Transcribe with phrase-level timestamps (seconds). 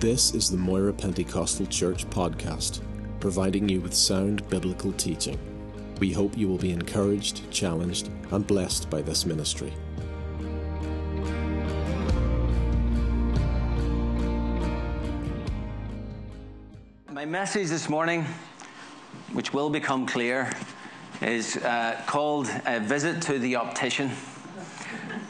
[0.00, 2.82] This is the Moira Pentecostal Church podcast,
[3.18, 5.38] providing you with sound biblical teaching.
[6.00, 9.72] We hope you will be encouraged, challenged, and blessed by this ministry.
[17.10, 18.26] My message this morning,
[19.32, 20.52] which will become clear,
[21.22, 24.10] is uh, called A Visit to the Optician.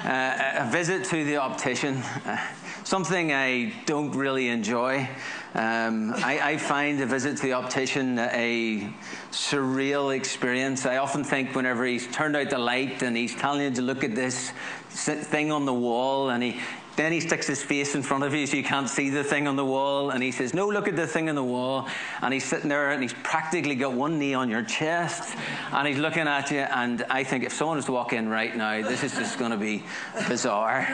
[0.03, 1.97] Uh, a visit to the optician.
[2.25, 2.39] Uh,
[2.87, 5.09] something I don't really enjoy.
[5.55, 8.89] Um, I, I, find a visit to the optician a
[9.33, 10.87] surreal experience.
[10.87, 14.05] I often think whenever he's turned out the light and he's telling you to look
[14.05, 14.53] at this
[14.91, 16.61] thing on the wall and he
[16.97, 19.47] then he sticks his face in front of you so you can't see the thing
[19.47, 20.11] on the wall.
[20.11, 21.89] And he says, No, look at the thing on the wall.
[22.23, 25.37] And he's sitting there and he's practically got one knee on your chest.
[25.73, 26.61] And he's looking at you.
[26.61, 29.51] And I think if someone was to walk in right now, this is just going
[29.51, 29.85] to be
[30.29, 30.87] bizarre.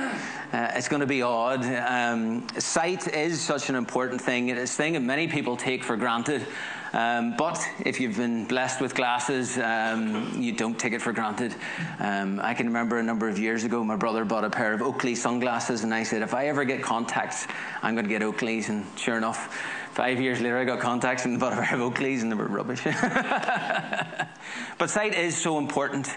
[0.53, 1.65] Uh, it's going to be odd.
[1.65, 4.49] Um, sight is such an important thing.
[4.49, 6.47] It's a thing that many people take for granted.
[6.93, 11.55] Um, but if you've been blessed with glasses, um, you don't take it for granted.
[11.99, 14.83] Um, I can remember a number of years ago, my brother bought a pair of
[14.83, 17.47] Oakley sunglasses, and I said, if I ever get contacts,
[17.83, 18.69] I'm going to get Oakleys.
[18.69, 19.59] And sure enough,
[19.93, 22.83] five years later, I got contacts bought a pair of Oakleys, and they were rubbish.
[24.79, 26.09] but sight is so important.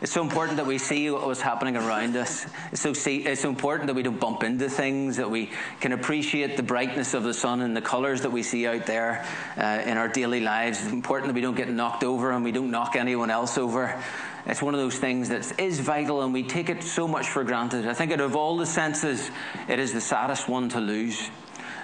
[0.00, 2.46] It's so important that we see what's happening around us.
[2.70, 5.92] It's so, see, it's so important that we don't bump into things, that we can
[5.92, 9.82] appreciate the brightness of the sun and the colours that we see out there uh,
[9.84, 10.80] in our daily lives.
[10.84, 14.00] It's important that we don't get knocked over and we don't knock anyone else over.
[14.46, 17.42] It's one of those things that is vital and we take it so much for
[17.42, 17.88] granted.
[17.88, 19.30] I think out of all the senses,
[19.68, 21.28] it is the saddest one to lose.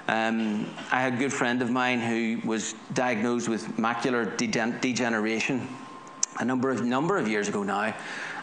[0.06, 5.66] Um, I had a good friend of mine who was diagnosed with macular de- degeneration
[6.40, 7.94] a number of number of years ago now.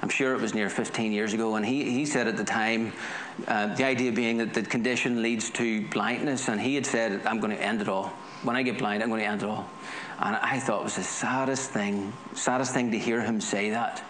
[0.02, 2.94] I'm sure it was near 15 years ago, and he, he said at the time,
[3.48, 7.40] uh, the idea being that the condition leads to blindness, and he had said, "I'm
[7.40, 8.08] going to end it all.
[8.44, 9.70] When I get blind, I'm going to end it all."
[10.20, 14.04] And I thought it was the saddest thing, saddest thing to hear him say that.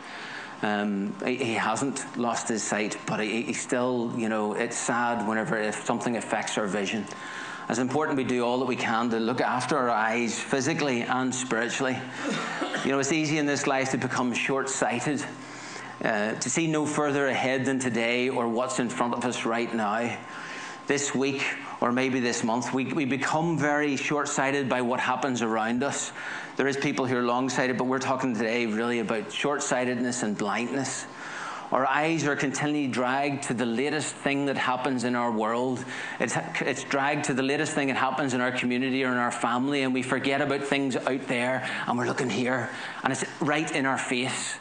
[0.62, 5.28] Um, he, he, hasn't lost his sight, but he, he still, you know, it's sad
[5.28, 7.06] whenever if something affects our vision.
[7.72, 11.34] It's important we do all that we can to look after our eyes physically and
[11.34, 11.98] spiritually.
[12.84, 15.24] You know, it's easy in this life to become short sighted,
[16.04, 19.74] uh, to see no further ahead than today or what's in front of us right
[19.74, 20.18] now.
[20.88, 21.46] This week,
[21.80, 26.12] or maybe this month, we, we become very short sighted by what happens around us.
[26.58, 30.24] There is people who are long sighted, but we're talking today really about short sightedness
[30.24, 31.06] and blindness.
[31.72, 35.84] Our eyes are continually dragged to the latest thing that happens in our world.
[36.20, 39.32] It's, it's dragged to the latest thing that happens in our community or in our
[39.32, 42.70] family, and we forget about things out there, and we're looking here,
[43.04, 44.56] and it's right in our face.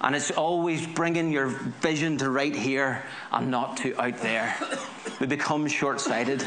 [0.00, 3.02] And it's always bringing your vision to right here
[3.32, 4.54] and not to out there.
[5.20, 6.44] We become short sighted.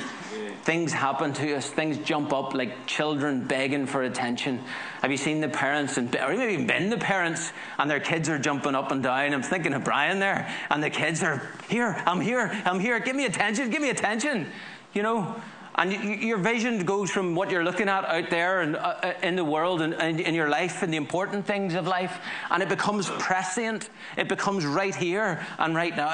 [0.63, 4.61] Things happen to us, things jump up like children begging for attention.
[5.01, 8.29] Have you seen the parents, and, or maybe even been the parents, and their kids
[8.29, 9.33] are jumping up and down?
[9.33, 13.15] I'm thinking of Brian there, and the kids are, here, I'm here, I'm here, give
[13.15, 14.47] me attention, give me attention.
[14.93, 15.35] You know,
[15.75, 19.37] and your vision goes from what you're looking at out there and uh, uh, in
[19.37, 22.19] the world and, and in your life and the important things of life,
[22.51, 23.89] and it becomes prescient.
[24.17, 26.09] It becomes right here and right now.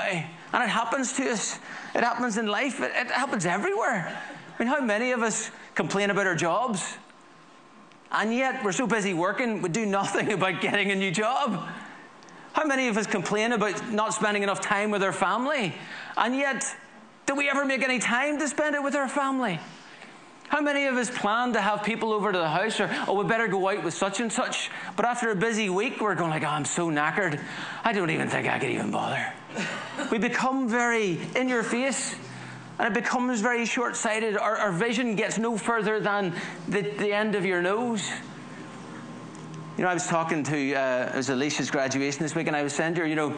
[0.54, 1.58] And it happens to us.
[1.96, 2.80] It happens in life.
[2.80, 4.16] It, it happens everywhere.
[4.56, 6.98] I mean, how many of us complain about our jobs?
[8.12, 11.68] And yet we're so busy working, we do nothing about getting a new job.
[12.54, 15.76] How many of us complain about not spending enough time with our family?
[16.16, 16.74] And yet
[17.26, 19.60] do we ever make any time to spend it with our family?
[20.48, 23.28] How many of us plan to have people over to the house or, oh, we
[23.28, 24.70] better go out with such and such?
[24.96, 27.44] But after a busy week, we're going like, oh, I'm so knackered.
[27.84, 29.34] I don't even think I could even bother.
[30.12, 32.16] we become very in your face
[32.78, 34.38] and it becomes very short sighted.
[34.38, 36.34] Our, our, vision gets no further than
[36.68, 38.10] the, the end of your nose.
[39.78, 42.64] You know, I was talking to, uh, it was Alicia's graduation this week, and I
[42.64, 43.38] was saying to her, you know,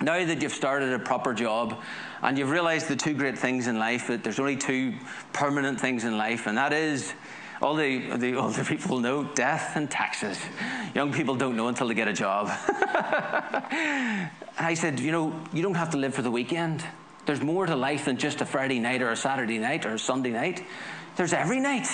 [0.00, 1.80] now that you've started a proper job
[2.22, 4.94] and you've realized the two great things in life, that there's only two
[5.32, 7.12] permanent things in life, and that is
[7.60, 10.38] all the, the older people know death and taxes.
[10.94, 12.48] Young people don't know until they get a job.
[13.70, 16.84] and I said, you know, you don't have to live for the weekend.
[17.30, 19.98] There's more to life than just a Friday night or a Saturday night or a
[20.00, 20.64] Sunday night.
[21.14, 21.86] There's every night.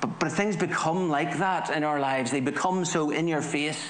[0.00, 2.32] But, but things become like that in our lives.
[2.32, 3.80] They become so in your face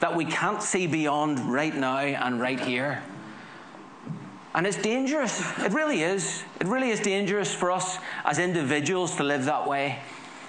[0.00, 3.02] that we can't see beyond right now and right here.
[4.54, 5.42] And it's dangerous.
[5.58, 6.44] It really is.
[6.58, 9.98] It really is dangerous for us as individuals to live that way.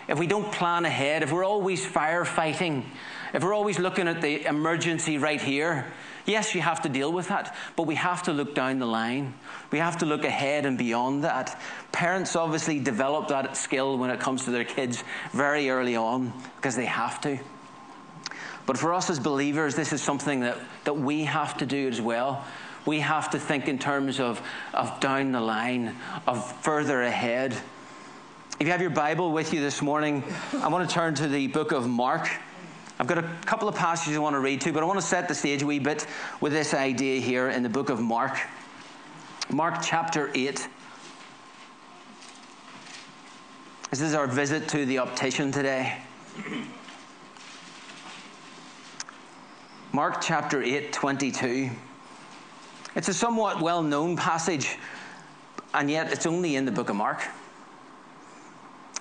[0.07, 2.85] If we don't plan ahead, if we're always firefighting,
[3.33, 5.91] if we're always looking at the emergency right here,
[6.25, 9.33] Yes, you have to deal with that, but we have to look down the line.
[9.71, 11.59] We have to look ahead and beyond that.
[11.91, 15.03] Parents obviously develop that skill when it comes to their kids
[15.33, 17.39] very early on because they have to.
[18.65, 21.99] But for us as believers, this is something that, that we have to do as
[21.99, 22.45] well.
[22.85, 24.41] We have to think in terms of,
[24.73, 25.95] of down the line,
[26.25, 27.53] of further ahead.
[28.59, 30.23] If you have your Bible with you this morning,
[30.53, 32.29] I want to turn to the book of Mark.
[32.99, 35.05] I've got a couple of passages I want to read to, but I want to
[35.05, 36.05] set the stage a wee bit
[36.41, 38.37] with this idea here in the book of Mark.
[39.49, 40.67] Mark chapter 8.
[43.89, 45.97] This is our visit to the optician today.
[49.91, 51.69] Mark chapter 8, 22.
[52.95, 54.77] It's a somewhat well known passage,
[55.73, 57.21] and yet it's only in the book of Mark.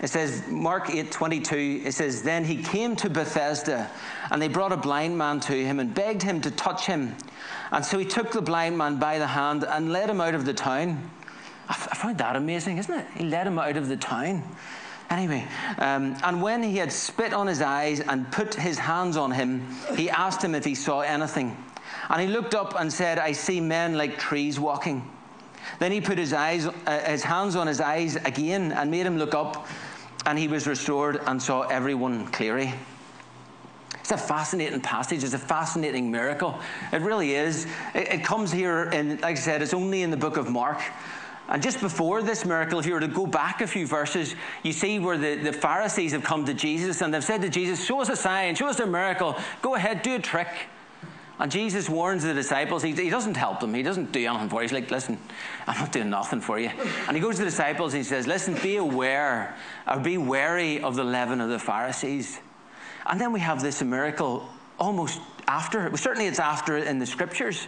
[0.02, 3.88] It says, Mark 8 22, it says, Then he came to Bethsaida,
[4.30, 7.14] and they brought a blind man to him and begged him to touch him.
[7.70, 10.44] And so he took the blind man by the hand and led him out of
[10.44, 11.08] the town.
[11.68, 13.06] I found that amazing, isn't it?
[13.16, 14.42] He led him out of the town.
[15.08, 15.46] Anyway,
[15.78, 19.66] um, and when he had spit on his eyes and put his hands on him,
[19.94, 21.56] he asked him if he saw anything.
[22.08, 25.08] And he looked up and said, I see men like trees walking.
[25.78, 29.18] Then he put his, eyes, uh, his hands on his eyes again and made him
[29.18, 29.66] look up,
[30.26, 32.72] and he was restored and saw everyone clearly.
[34.00, 35.22] It's a fascinating passage.
[35.22, 36.58] It's a fascinating miracle.
[36.92, 37.66] It really is.
[37.94, 40.80] It, it comes here, and like I said, it's only in the book of Mark.
[41.48, 44.72] And just before this miracle, if you were to go back a few verses, you
[44.72, 48.00] see where the, the Pharisees have come to Jesus and they've said to Jesus, Show
[48.00, 50.48] us a sign, show us a miracle, go ahead, do a trick.
[51.38, 52.82] And Jesus warns the disciples.
[52.82, 53.74] He, he doesn't help them.
[53.74, 54.62] He doesn't do anything for you.
[54.62, 55.18] He's like, listen,
[55.66, 56.70] I'm not doing nothing for you.
[57.08, 59.56] And he goes to the disciples and he says, listen, be aware
[59.90, 62.38] or be wary of the leaven of the Pharisees.
[63.06, 64.48] And then we have this miracle
[64.78, 65.96] almost after.
[65.96, 67.66] Certainly it's after in the scriptures.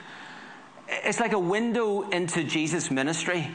[0.86, 3.50] It's like a window into Jesus' ministry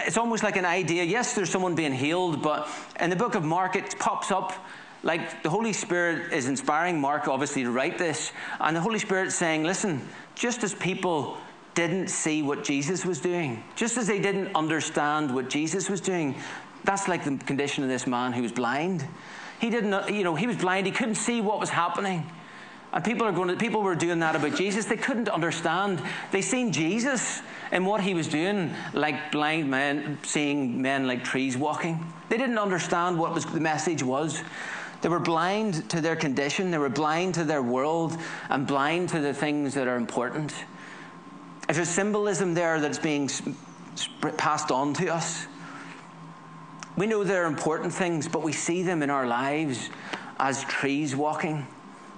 [0.00, 1.04] it's almost like an idea.
[1.04, 2.68] Yes, there's someone being healed, but
[2.98, 4.52] in the book of Mark, it pops up
[5.04, 8.32] like the Holy Spirit is inspiring Mark, obviously, to write this.
[8.58, 10.00] And the Holy Spirit's saying, listen,
[10.34, 11.36] just as people
[11.74, 16.34] didn't see what Jesus was doing, just as they didn't understand what Jesus was doing,
[16.84, 19.06] that's like the condition of this man who was blind.
[19.60, 22.26] He didn't, you know, he was blind, he couldn't see what was happening.
[22.94, 24.84] And people are going to, people were doing that about Jesus.
[24.84, 26.00] They couldn't understand.
[26.30, 27.42] They seen Jesus
[27.72, 32.12] and what he was doing, like blind men seeing men like trees walking.
[32.28, 34.42] They didn't understand what was, the message was.
[35.04, 38.16] They were blind to their condition, they were blind to their world,
[38.48, 40.54] and blind to the things that are important.
[41.66, 43.28] There's a symbolism there that's being
[44.38, 45.46] passed on to us.
[46.96, 49.90] We know they're important things, but we see them in our lives
[50.38, 51.66] as trees walking.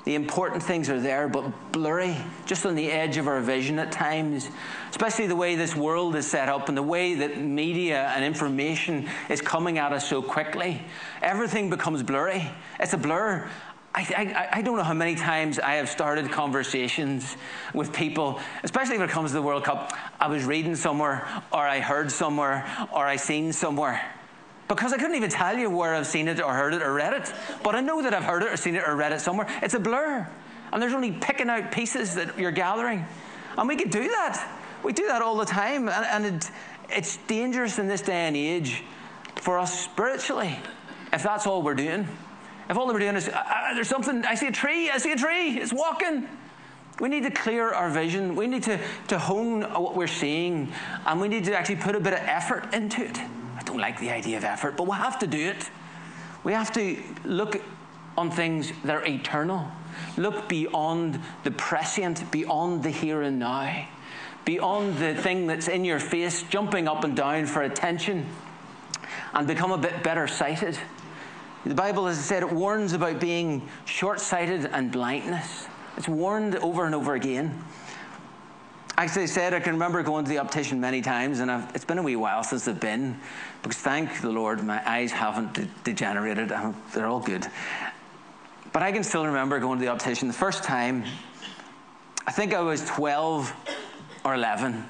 [0.06, 3.90] The important things are there, but blurry, just on the edge of our vision at
[3.90, 4.48] times.
[4.88, 9.08] Especially the way this world is set up and the way that media and information
[9.28, 10.80] is coming at us so quickly.
[11.22, 12.48] Everything becomes blurry.
[12.78, 13.50] It's a blur.
[13.96, 17.36] I, I, I, don't know how many times I have started conversations
[17.74, 19.92] with people, especially when it comes to the World Cup.
[20.20, 24.00] I was reading somewhere, or I heard somewhere, or I seen somewhere.
[24.68, 27.12] Because I couldn't even tell you where I've seen it or heard it or read
[27.12, 27.32] it.
[27.62, 29.46] But I know that I've heard it or seen it or read it somewhere.
[29.62, 30.28] It's a blur.
[30.72, 33.04] And there's only picking out pieces that you're gathering.
[33.56, 34.60] And we could do that.
[34.82, 35.88] We do that all the time.
[35.88, 36.50] And, and it,
[36.90, 38.82] it's dangerous in this day and age
[39.36, 40.58] for us spiritually
[41.12, 42.08] if that's all we're doing.
[42.68, 45.12] If all we're doing is, uh, uh, there's something, I see a tree, I see
[45.12, 46.28] a tree, it's walking.
[46.98, 48.34] We need to clear our vision.
[48.34, 50.72] We need to, to hone what we're seeing.
[51.04, 53.20] And we need to actually put a bit of effort into it
[53.76, 55.70] don't like the idea of effort, but we have to do it.
[56.44, 57.60] We have to look
[58.16, 59.68] on things that are eternal.
[60.16, 63.86] Look beyond the prescient, beyond the here and now,
[64.46, 68.24] beyond the thing that's in your face, jumping up and down for attention,
[69.34, 70.78] and become a bit better sighted.
[71.66, 75.66] The Bible, as I said, it warns about being short sighted and blindness.
[75.98, 77.62] It's warned over and over again.
[78.98, 81.84] As I said, I can remember going to the optician many times, and I've, it's
[81.84, 83.20] been a wee while since I've been,
[83.62, 86.50] because thank the Lord, my eyes haven't de- degenerated.
[86.94, 87.46] They're all good.
[88.72, 91.04] But I can still remember going to the optician the first time.
[92.26, 93.52] I think I was 12
[94.24, 94.82] or 11.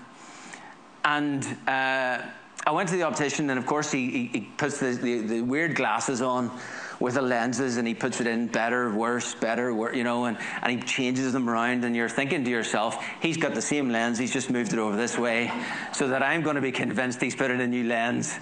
[1.05, 2.23] And uh,
[2.65, 5.41] I went to the optician, and of course, he, he, he puts the, the, the
[5.41, 6.57] weird glasses on
[7.01, 10.39] with the lenses and he puts it in better, worse, better, worse, you know, and,
[10.63, 11.85] and he changes them around.
[11.85, 14.97] And you're thinking to yourself, he's got the same lens, he's just moved it over
[14.97, 15.51] this way,
[15.93, 18.39] so that I'm going to be convinced he's put in a new lens.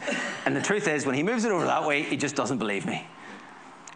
[0.46, 2.86] And the truth is, when he moves it over that way, he just doesn't believe
[2.86, 3.06] me.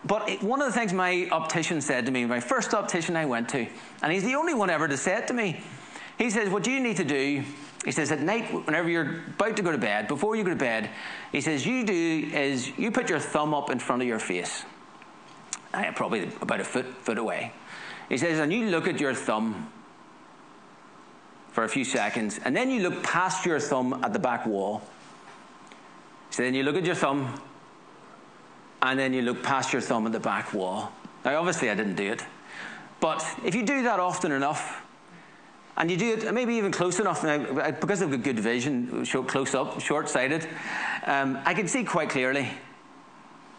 [0.05, 3.27] But it, one of the things my optician said to me, my first optician I
[3.27, 3.67] went to,
[4.03, 5.61] and he's the only one ever to say it to me,
[6.19, 7.45] He says, What do you need to do,
[7.85, 10.57] he says, at night, whenever you're about to go to bed, before you go to
[10.57, 10.91] bed,
[11.31, 14.65] he says, You do is you put your thumb up in front of your face,
[15.73, 17.53] uh, probably about a foot, foot away.
[18.09, 19.71] He says, And you look at your thumb
[21.53, 24.83] for a few seconds, and then you look past your thumb at the back wall.
[26.31, 27.41] So then you look at your thumb,
[28.83, 30.93] and then you look past your thumb at the back wall.
[31.25, 32.25] Now, obviously, I didn't do it.
[33.01, 34.85] But if you do that often enough,
[35.79, 39.55] and you do it maybe even close enough, now, because I've got good vision, close
[39.55, 40.47] up, short sighted,
[41.07, 42.51] um, I can see quite clearly.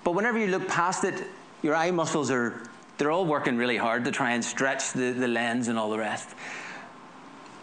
[0.03, 1.23] But whenever you look past it,
[1.61, 2.61] your eye muscles are,
[2.97, 5.97] they're all working really hard to try and stretch the, the lens and all the
[5.97, 6.29] rest.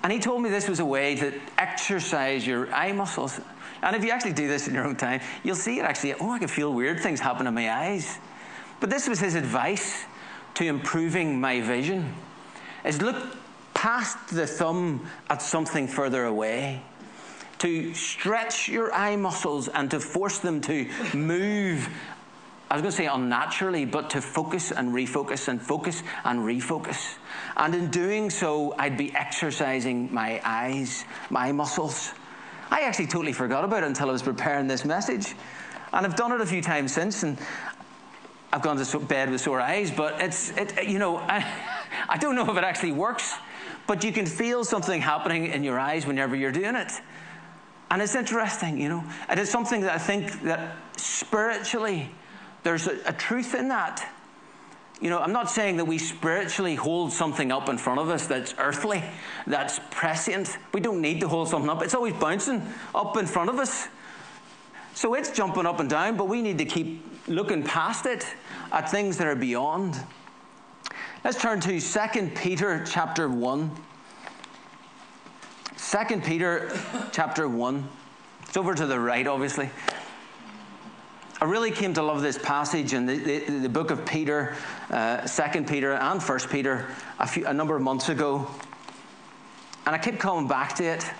[0.03, 3.39] And he told me this was a way to exercise your eye muscles.
[3.83, 6.31] And if you actually do this in your own time, you'll see it actually, oh,
[6.31, 8.19] I can feel weird things happen in my eyes.
[8.81, 10.05] But this was his advice
[10.55, 12.15] to improving my vision
[12.85, 13.37] is look
[13.87, 16.83] past the thumb at something further away
[17.57, 21.88] to stretch your eye muscles and to force them to move
[22.69, 27.14] I was going to say unnaturally, but to focus and refocus and focus and refocus.
[27.57, 32.12] And in doing so, I'd be exercising my eyes, my muscles.
[32.73, 35.37] I actually totally forgot about it until I was preparing this message.
[35.93, 37.38] And I've done it a few times since, and
[38.52, 41.47] I've gone to bed with sore eyes, but it's, it, you know, I,
[42.09, 43.37] I don't know if it actually works,
[43.87, 46.93] but you can feel something happening in your eyes whenever you're doing it.
[47.90, 49.05] And it's interesting, you know.
[49.28, 52.11] And it's something that I think that spiritually,
[52.64, 54.07] there's a, a truth in that.
[55.00, 58.26] You know, I'm not saying that we spiritually hold something up in front of us
[58.26, 59.05] that's earthly,
[59.47, 60.57] that's prescient.
[60.73, 61.83] We don't need to hold something up.
[61.83, 62.62] It's always bouncing
[62.95, 63.88] up in front of us.
[64.95, 68.26] So it's jumping up and down, but we need to keep looking past it
[68.73, 70.00] at things that are beyond.
[71.26, 73.71] Let's turn to 2 Peter chapter 1.
[75.76, 76.71] 2 Peter
[77.11, 77.88] chapter 1.
[78.42, 79.68] It's over to the right, obviously.
[81.40, 84.54] I really came to love this passage in the, the, the book of Peter,
[84.90, 86.87] uh, 2 Peter, and 1 Peter
[87.18, 88.49] a, few, a number of months ago.
[89.85, 91.11] And I kept coming back to it.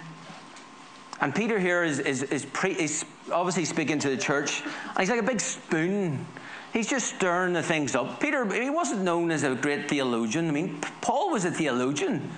[1.20, 4.62] And Peter here is, is, is, pre, is obviously speaking to the church.
[4.62, 6.25] And he's like a big spoon.
[6.73, 8.20] He's just stirring the things up.
[8.20, 10.49] Peter, he wasn't known as a great theologian.
[10.49, 12.30] I mean, Paul was a theologian.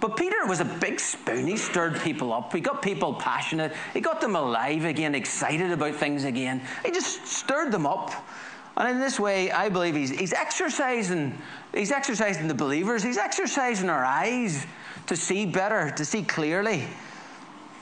[0.00, 1.46] But Peter was a big spoon.
[1.46, 2.52] He stirred people up.
[2.52, 3.72] He got people passionate.
[3.92, 6.60] He got them alive again, excited about things again.
[6.84, 8.10] He just stirred them up.
[8.76, 11.38] And in this way, I believe he's, he's exercising,
[11.72, 13.02] he's exercising the believers.
[13.02, 14.66] He's exercising our eyes
[15.06, 16.84] to see better, to see clearly.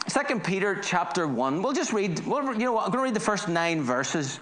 [0.06, 1.62] Second Peter chapter one.
[1.62, 2.26] We'll just read.
[2.26, 2.78] We'll, you know?
[2.78, 4.40] I'm going to read the first nine verses.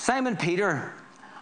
[0.00, 0.94] Simon Peter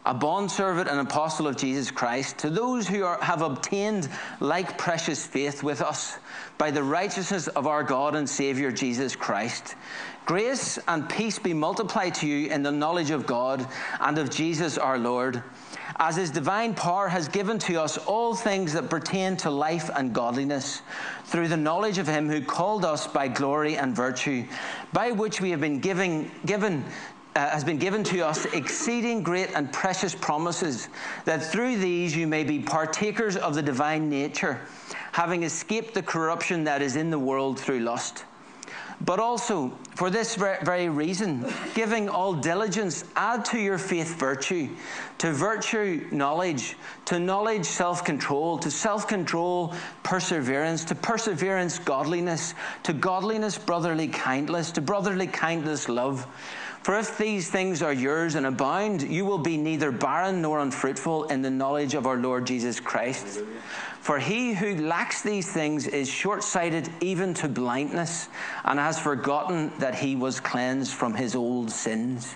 [0.04, 4.08] a bondservant and apostle of Jesus Christ, to those who are, have obtained
[4.40, 6.16] like precious faith with us
[6.56, 9.76] by the righteousness of our God and Savior Jesus Christ.
[10.24, 13.66] Grace and peace be multiplied to you in the knowledge of God
[14.00, 15.42] and of Jesus our Lord,
[15.96, 20.14] as his divine power has given to us all things that pertain to life and
[20.14, 20.80] godliness,
[21.26, 24.46] through the knowledge of him who called us by glory and virtue,
[24.92, 26.82] by which we have been giving, given
[27.38, 30.88] uh, has been given to us exceeding great and precious promises,
[31.24, 34.60] that through these you may be partakers of the divine nature,
[35.12, 38.24] having escaped the corruption that is in the world through lust.
[39.00, 44.70] But also, for this very reason, giving all diligence, add to your faith virtue,
[45.18, 52.92] to virtue knowledge, to knowledge self control, to self control perseverance, to perseverance godliness, to
[52.92, 56.26] godliness brotherly kindness, to brotherly kindness love
[56.82, 61.24] for if these things are yours and abound, you will be neither barren nor unfruitful
[61.24, 63.40] in the knowledge of our Lord Jesus Christ.
[64.00, 68.28] For he who lacks these things is short sighted even to blindness,
[68.64, 72.34] and has forgotten that he was cleansed from his old sins.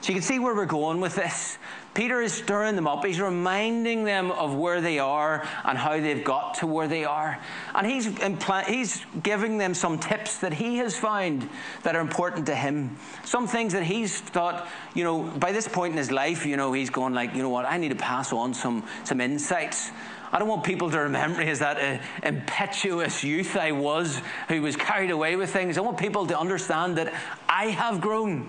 [0.00, 1.58] So you can see where we're going with this.
[1.92, 3.04] Peter is stirring them up.
[3.04, 7.38] He's reminding them of where they are and how they've got to where they are.
[7.74, 11.48] And he's, impl- he's giving them some tips that he has found
[11.82, 12.96] that are important to him.
[13.24, 16.72] Some things that he's thought, you know, by this point in his life, you know,
[16.72, 19.90] he's going like, you know what, I need to pass on some, some insights.
[20.32, 24.62] I don't want people to remember me as that uh, impetuous youth I was who
[24.62, 25.76] was carried away with things.
[25.76, 27.12] I want people to understand that
[27.48, 28.48] I have grown.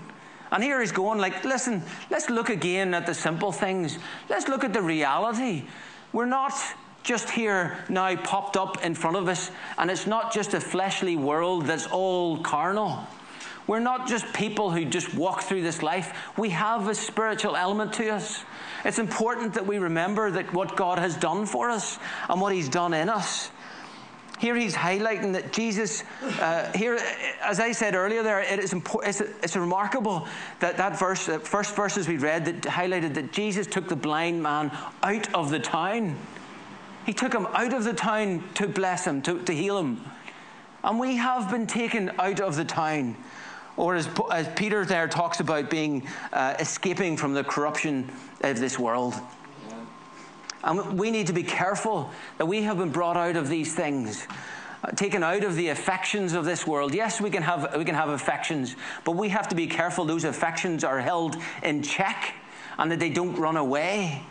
[0.52, 3.98] And here he's going, like, listen, let's look again at the simple things.
[4.28, 5.64] Let's look at the reality.
[6.12, 6.52] We're not
[7.02, 11.16] just here now popped up in front of us, and it's not just a fleshly
[11.16, 13.06] world that's all carnal.
[13.66, 16.32] We're not just people who just walk through this life.
[16.36, 18.44] We have a spiritual element to us.
[18.84, 22.68] It's important that we remember that what God has done for us and what He's
[22.68, 23.50] done in us.
[24.42, 26.02] Here he's highlighting that Jesus,
[26.40, 26.98] uh, here,
[27.44, 30.26] as I said earlier, there, it is it's, it's remarkable
[30.58, 34.76] that that verse, first verses we read, that highlighted that Jesus took the blind man
[35.04, 36.16] out of the town.
[37.06, 40.00] He took him out of the town to bless him, to, to heal him.
[40.82, 43.16] And we have been taken out of the town.
[43.76, 48.76] Or as, as Peter there talks about being uh, escaping from the corruption of this
[48.76, 49.14] world.
[50.64, 54.26] And we need to be careful that we have been brought out of these things,
[54.84, 56.94] uh, taken out of the affections of this world.
[56.94, 60.24] Yes, we can have we can have affections, but we have to be careful those
[60.24, 62.34] affections are held in check
[62.78, 64.22] and that they don't run away.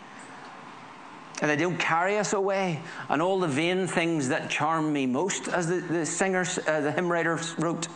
[1.40, 2.80] And they don't carry us away.
[3.08, 6.92] And all the vain things that charm me most, as the, the singer, uh, the
[6.92, 7.88] hymn writer wrote.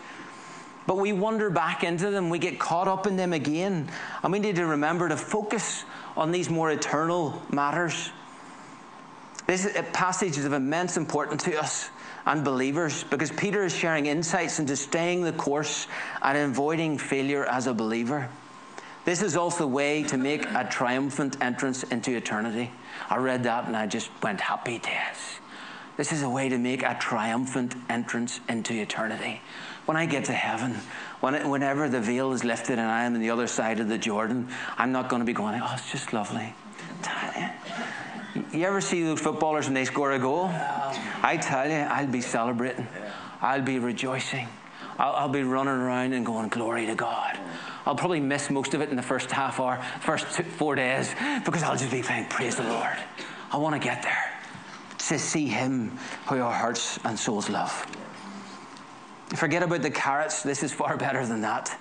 [0.87, 3.89] But we wander back into them, we get caught up in them again.
[4.23, 5.85] And we need to remember to focus
[6.17, 8.11] on these more eternal matters.
[9.47, 11.91] This passage is of immense importance to us
[12.27, 15.87] and believers because Peter is sharing insights into staying the course
[16.23, 18.29] and avoiding failure as a believer.
[19.05, 22.73] This is also the way to make a triumphant entrance into eternity.
[23.09, 25.39] I read that and I just went, happy days.
[25.97, 29.41] This is a way to make a triumphant entrance into eternity.
[29.85, 30.75] When I get to heaven,
[31.21, 33.97] when whenever the veil is lifted and I am on the other side of the
[33.97, 36.53] Jordan, I'm not going to be going, oh, it's just lovely.
[38.53, 40.51] You ever see those footballers when they score a goal?
[41.23, 42.87] I tell you, I'll be celebrating.
[43.41, 44.49] I'll be rejoicing.
[44.99, 47.39] I'll, I'll, be running around and going, Glory to God.
[47.85, 51.15] I'll probably miss most of it in the first half hour, first two, four days,
[51.45, 52.97] because I'll just be saying, Praise the Lord.
[53.53, 54.33] I want to get there
[54.99, 55.97] to see Him
[56.29, 57.87] who our hearts and souls love.
[59.35, 60.43] Forget about the carrots.
[60.43, 61.79] This is far better than that.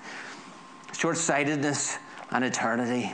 [0.94, 1.98] Short sightedness
[2.32, 3.14] and eternity.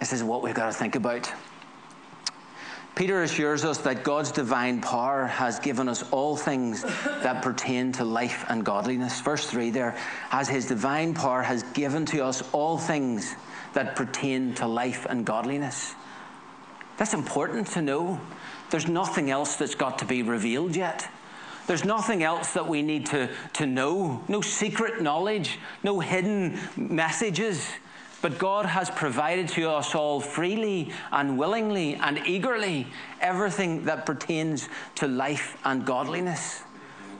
[0.00, 1.32] This is what we've got to think about.
[2.94, 6.82] Peter assures us that God's divine power has given us all things
[7.22, 9.20] that pertain to life and godliness.
[9.22, 9.96] Verse 3 there,
[10.30, 13.34] as his divine power has given to us all things
[13.72, 15.94] that pertain to life and godliness.
[16.98, 18.20] That's important to know.
[18.70, 21.08] There's nothing else that's got to be revealed yet.
[21.66, 24.22] There's nothing else that we need to, to know.
[24.28, 27.66] No secret knowledge, no hidden messages.
[28.22, 32.86] But God has provided to us all freely and willingly and eagerly
[33.20, 36.62] everything that pertains to life and godliness.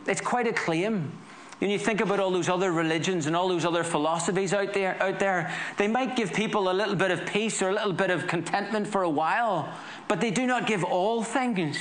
[0.07, 1.11] It's quite a claim.
[1.59, 5.01] When you think about all those other religions and all those other philosophies out there,
[5.03, 8.11] out there, they might give people a little bit of peace or a little bit
[8.11, 9.73] of contentment for a while,
[10.09, 11.79] but they do not give all things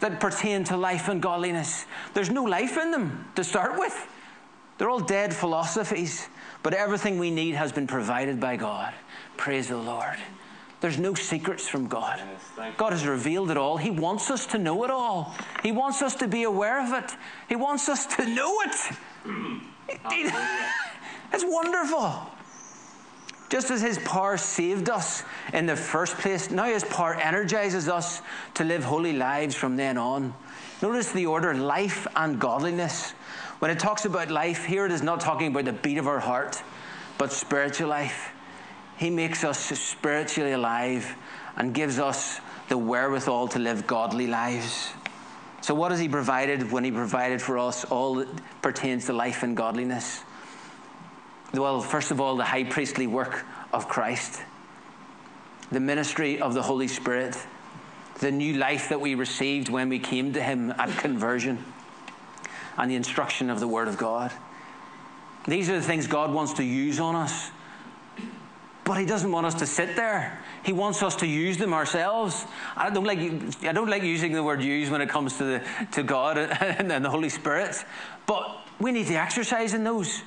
[0.00, 1.86] that pertain to life and godliness.
[2.14, 4.08] There's no life in them to start with.
[4.78, 6.28] They're all dead philosophies.
[6.62, 8.92] But everything we need has been provided by God.
[9.36, 10.16] Praise the Lord.
[10.80, 12.20] There's no secrets from God.
[12.76, 13.76] God has revealed it all.
[13.76, 15.34] He wants us to know it all.
[15.62, 17.16] He wants us to be aware of it.
[17.48, 18.96] He wants us to know it.
[21.32, 22.30] it's wonderful.
[23.48, 28.20] Just as His power saved us in the first place, now His power energizes us
[28.54, 30.34] to live holy lives from then on.
[30.82, 33.14] Notice the order life and godliness.
[33.58, 36.18] When it talks about life, here it is not talking about the beat of our
[36.18, 36.62] heart,
[37.16, 38.32] but spiritual life.
[38.98, 41.16] He makes us spiritually alive
[41.56, 44.92] and gives us the wherewithal to live godly lives.
[45.62, 48.28] So, what has He provided when He provided for us all that
[48.60, 50.22] pertains to life and godliness?
[51.54, 54.42] Well, first of all, the high priestly work of Christ,
[55.70, 57.38] the ministry of the Holy Spirit,
[58.18, 61.64] the new life that we received when we came to Him at conversion
[62.76, 64.32] and the instruction of the Word of God.
[65.46, 67.50] These are the things God wants to use on us.
[68.84, 70.40] But He doesn't want us to sit there.
[70.64, 72.44] He wants us to use them ourselves.
[72.76, 73.18] I don't like,
[73.64, 75.62] I don't like using the word use when it comes to, the,
[75.92, 77.84] to God and, the Holy Spirit.
[78.26, 80.22] But we need to exercise in those.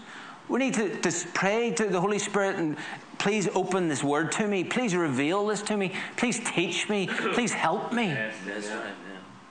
[0.48, 2.78] We need to, to pray to the Holy Spirit and
[3.18, 4.64] please open this word to me.
[4.64, 5.94] Please reveal this to me.
[6.18, 7.08] Please teach me.
[7.08, 8.08] Please help me.
[8.08, 8.36] Yes,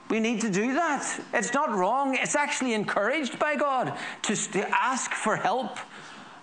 [0.09, 1.21] we need to do that.
[1.35, 2.17] It's not wrong.
[2.17, 5.79] It's actually encouraged by God to, to ask for help.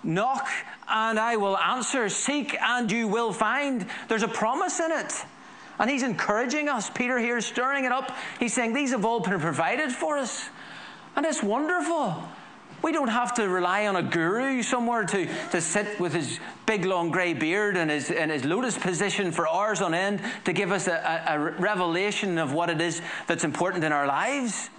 [0.04, 0.48] Knock
[0.88, 2.10] and I will answer.
[2.10, 3.88] Seek and you will find.
[4.08, 5.14] There's a promise in it.
[5.80, 6.90] And he's encouraging us.
[6.90, 8.16] Peter here is stirring it up.
[8.40, 10.48] He's saying these have all been provided for us.
[11.16, 12.24] And it's wonderful.
[12.86, 16.86] We don't have to rely on a guru somewhere to, to sit with his big
[16.86, 20.72] long grey beard and his, and his lotus position for hours on end to give
[20.72, 24.70] us a, a, a revelation of what it is that's important in our lives.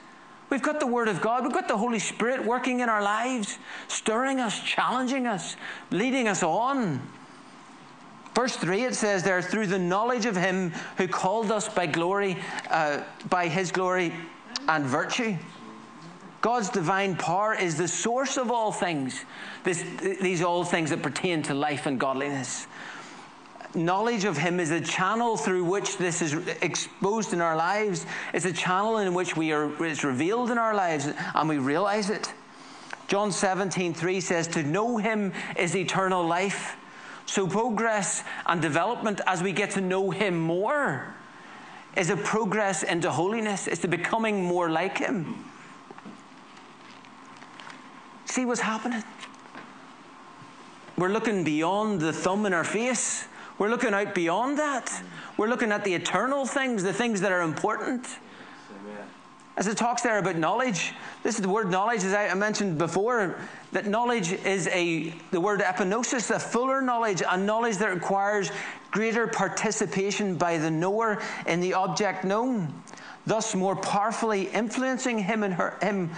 [0.51, 1.43] We've got the Word of God.
[1.43, 5.57] We've got the Holy Spirit working in our lives, stirring us, challenging us,
[5.91, 7.03] leading us on.
[8.37, 12.37] Verse 3, it says there, through the knowledge of Him who called us by glory,
[12.71, 14.13] uh, by His glory
[14.69, 15.37] and virtue.
[16.47, 19.25] God's divine power is the source of all things,
[19.65, 19.83] this,
[20.23, 22.69] these all things that pertain to life and godliness.
[23.75, 28.07] Knowledge of Him is a channel through which this is exposed in our lives.
[28.33, 32.11] It's a channel in which we are, it's revealed in our lives and we realize
[32.11, 32.33] it.
[33.09, 36.77] John 17, 3 says, To know Him is eternal life.
[37.27, 41.13] So, progress and development as we get to know Him more
[41.97, 45.45] is a progress into holiness, it's the becoming more like Him.
[48.37, 49.03] See what's happening?
[50.99, 53.25] We're looking beyond the thumb in our face.
[53.57, 54.93] We're looking out beyond that.
[55.39, 58.07] We're looking at the eternal things, the things that are important.
[59.57, 63.39] As it talks there about knowledge, this is the word knowledge, as I mentioned before,
[63.73, 68.51] that knowledge is a the word epignosis, a fuller knowledge, a knowledge that requires
[68.91, 72.83] greater participation by the knower in the object known,
[73.27, 76.11] thus more powerfully influencing him and her him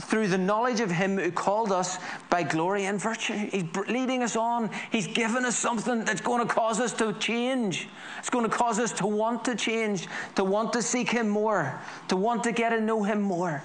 [0.00, 1.98] through the knowledge of Him who called us
[2.30, 3.34] by glory and virtue.
[3.34, 4.70] He's leading us on.
[4.90, 7.88] He's given us something that's going to cause us to change.
[8.18, 11.78] It's going to cause us to want to change, to want to seek Him more,
[12.08, 13.62] to want to get to know Him more.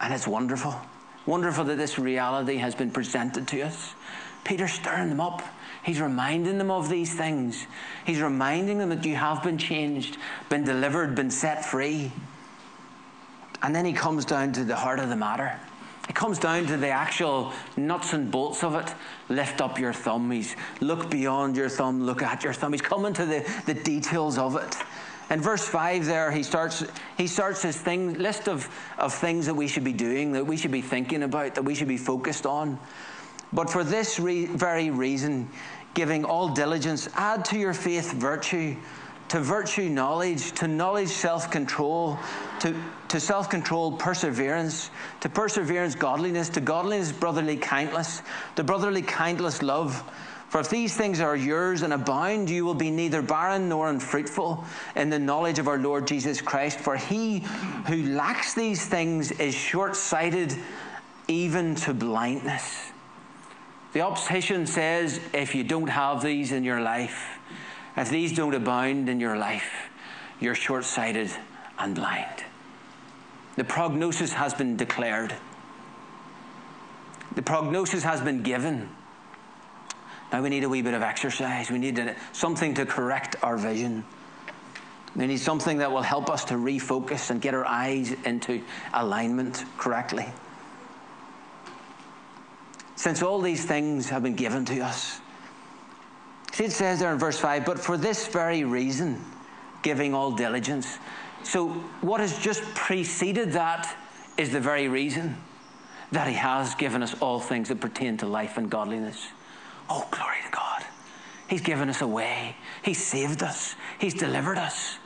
[0.00, 0.74] And it's wonderful.
[1.24, 3.94] Wonderful that this reality has been presented to us.
[4.44, 5.42] Peter's stirring them up.
[5.84, 7.66] He's reminding them of these things.
[8.04, 10.16] He's reminding them that you have been changed,
[10.48, 12.12] been delivered, been set free.
[13.62, 15.58] And then he comes down to the heart of the matter.
[16.08, 18.92] It comes down to the actual nuts and bolts of it.
[19.28, 20.30] Lift up your thumb.
[20.30, 22.72] He's look beyond your thumb, look at your thumb.
[22.72, 24.76] He's coming to the, the details of it.
[25.30, 26.84] In verse 5 there, he starts,
[27.16, 30.56] he starts his thing, list of, of things that we should be doing, that we
[30.56, 32.78] should be thinking about, that we should be focused on.
[33.52, 35.48] But for this re- very reason,
[35.94, 38.76] giving all diligence, add to your faith virtue
[39.32, 42.18] to virtue knowledge, to knowledge self control,
[42.60, 42.74] to,
[43.08, 44.90] to self control perseverance,
[45.22, 48.20] to perseverance godliness, to godliness brotherly kindness,
[48.56, 50.02] to brotherly kindness love.
[50.50, 54.66] For if these things are yours and abound, you will be neither barren nor unfruitful
[54.96, 56.78] in the knowledge of our Lord Jesus Christ.
[56.78, 57.38] For he
[57.86, 60.54] who lacks these things is short sighted
[61.26, 62.90] even to blindness.
[63.94, 67.38] The opposition says if you don't have these in your life,
[67.96, 69.88] if these don't abound in your life,
[70.40, 71.30] you're short sighted
[71.78, 72.44] and blind.
[73.56, 75.34] The prognosis has been declared,
[77.34, 78.90] the prognosis has been given.
[80.32, 81.70] Now we need a wee bit of exercise.
[81.70, 84.04] We need something to correct our vision.
[85.14, 88.62] We need something that will help us to refocus and get our eyes into
[88.94, 90.26] alignment correctly.
[92.96, 95.20] Since all these things have been given to us,
[96.52, 99.24] See, it says there in verse 5, but for this very reason,
[99.82, 100.98] giving all diligence.
[101.42, 101.68] So,
[102.02, 103.96] what has just preceded that
[104.36, 105.36] is the very reason
[106.12, 109.28] that He has given us all things that pertain to life and godliness.
[109.88, 110.84] Oh, glory to God.
[111.48, 114.98] He's given us a way, He's saved us, He's delivered us,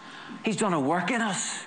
[0.45, 1.65] He's done a work in us,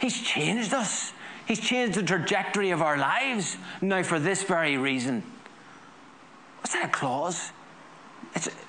[0.00, 1.12] He's changed us,
[1.46, 3.56] He's changed the trajectory of our lives.
[3.80, 5.22] Now, for this very reason.
[6.60, 7.50] What's that a clause?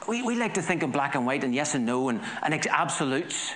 [0.08, 2.54] We, we like to think of black and white and yes and no and, and
[2.68, 3.54] absolutes.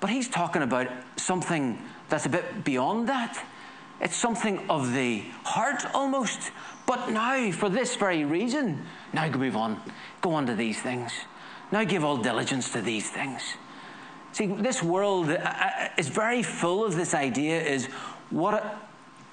[0.00, 1.78] But he's talking about something
[2.08, 3.44] that's a bit beyond that.
[4.00, 6.50] It's something of the heart almost.
[6.86, 9.80] But now, for this very reason, now move on.
[10.20, 11.12] Go on to these things.
[11.70, 13.42] Now give all diligence to these things.
[14.32, 17.86] See, this world uh, uh, is very full of this idea is
[18.30, 18.78] what,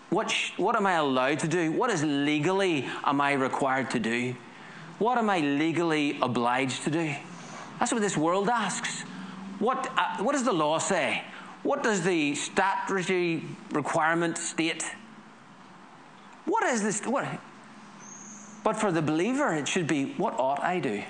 [0.10, 1.72] what, what am I allowed to do?
[1.72, 4.36] What is legally am I required to do?
[5.00, 7.16] What am I legally obliged to do?
[7.80, 9.02] That's what this world asks.
[9.60, 11.24] What, uh, what does the law say?
[11.64, 14.84] What does the statutory requirement state?
[16.46, 17.02] What is this?
[17.06, 17.28] What?
[18.64, 21.04] But for the believer, it should be what ought I do?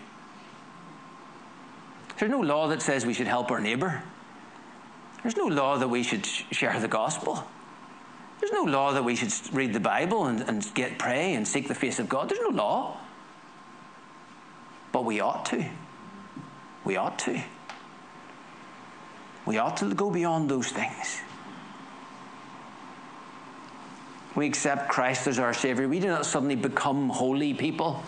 [2.17, 4.03] There's no law that says we should help our neighbour.
[5.23, 7.43] There's no law that we should share the gospel.
[8.39, 11.67] There's no law that we should read the Bible and, and get pray and seek
[11.67, 12.29] the face of God.
[12.29, 12.97] There's no law.
[14.91, 15.65] But we ought to.
[16.83, 17.41] We ought to.
[19.45, 21.21] We ought to go beyond those things.
[24.35, 25.87] We accept Christ as our Savior.
[25.87, 28.03] We do not suddenly become holy people.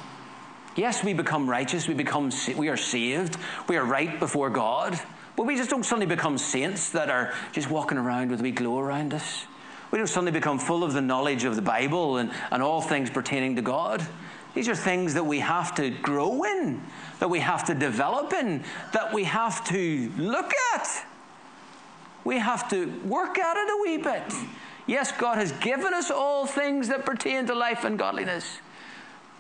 [0.75, 1.87] Yes, we become righteous.
[1.87, 3.37] We become we are saved.
[3.67, 4.99] We are right before God.
[5.35, 8.51] But we just don't suddenly become saints that are just walking around with a wee
[8.51, 9.45] glow around us.
[9.91, 13.09] We don't suddenly become full of the knowledge of the Bible and, and all things
[13.09, 14.05] pertaining to God.
[14.53, 16.81] These are things that we have to grow in,
[17.19, 21.05] that we have to develop in, that we have to look at.
[22.23, 24.33] We have to work at it a wee bit.
[24.87, 28.59] Yes, God has given us all things that pertain to life and godliness,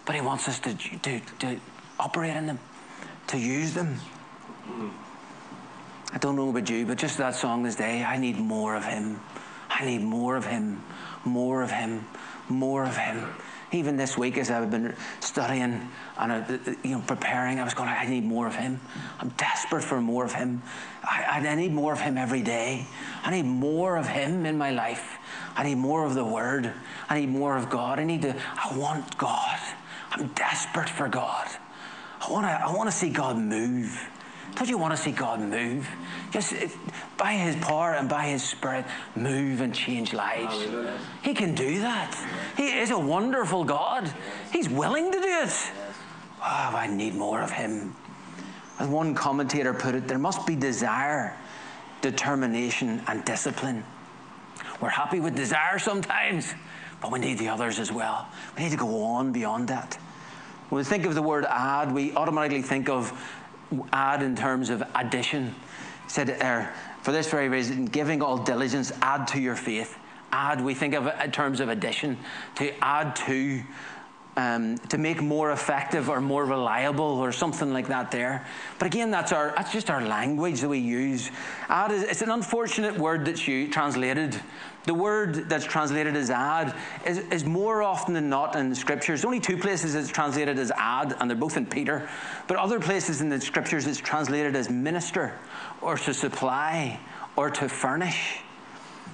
[0.05, 1.59] but He wants us to, to, to
[1.99, 2.59] operate in them,
[3.27, 3.97] to use them.
[6.13, 8.85] I don't know about you, but just that song this day, I need more of
[8.85, 9.19] Him.
[9.69, 10.83] I need more of Him,
[11.25, 12.05] more of Him,
[12.49, 13.27] more of Him.
[13.73, 17.89] Even this week, as I've been studying and uh, you know preparing, I was going,
[17.89, 18.79] I need more of Him.
[19.19, 20.61] I'm desperate for more of Him.
[21.03, 22.85] I, I need more of Him every day.
[23.23, 25.17] I need more of Him in my life.
[25.55, 26.73] I need more of the Word.
[27.09, 27.99] I need more of God.
[27.99, 28.35] I need to.
[28.57, 29.59] I want God.
[30.11, 31.47] I'm desperate for God.
[32.19, 32.51] I want to.
[32.51, 33.97] I want to see God move.
[34.55, 35.89] Don't you want to see God move?
[36.31, 36.53] Just
[37.17, 38.85] by His power and by His Spirit,
[39.15, 40.63] move and change lives.
[40.63, 40.97] Hallelujah.
[41.23, 42.15] He can do that.
[42.57, 44.11] He is a wonderful God.
[44.51, 45.71] He's willing to do it.
[46.43, 47.95] Oh, I need more of Him.
[48.79, 51.37] As one commentator put it, there must be desire,
[52.01, 53.83] determination, and discipline.
[54.81, 56.53] We're happy with desire sometimes,
[56.99, 58.27] but we need the others as well.
[58.57, 59.97] We need to go on beyond that.
[60.69, 63.11] When we think of the word add, we automatically think of
[63.93, 65.55] add in terms of addition.
[66.07, 66.67] said, uh,
[67.01, 69.97] for this very reason, giving all diligence, add to your faith.
[70.31, 72.17] Add, we think of it in terms of addition,
[72.55, 73.63] to add to,
[74.37, 78.45] um, to make more effective or more reliable or something like that there.
[78.79, 81.31] But again, that's, our, that's just our language that we use.
[81.67, 84.39] Add is, it's an unfortunate word that's you, translated
[84.85, 89.23] the word that's translated as add is, is more often than not in the scriptures.
[89.23, 92.09] Only two places it's translated as add, and they're both in Peter.
[92.47, 95.37] But other places in the scriptures it's translated as minister,
[95.81, 96.99] or to supply,
[97.35, 98.39] or to furnish.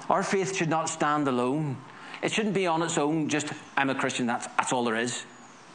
[0.10, 1.78] Our faith should not stand alone.
[2.22, 5.26] It shouldn't be on its own, just, I'm a Christian, that's, that's all there is.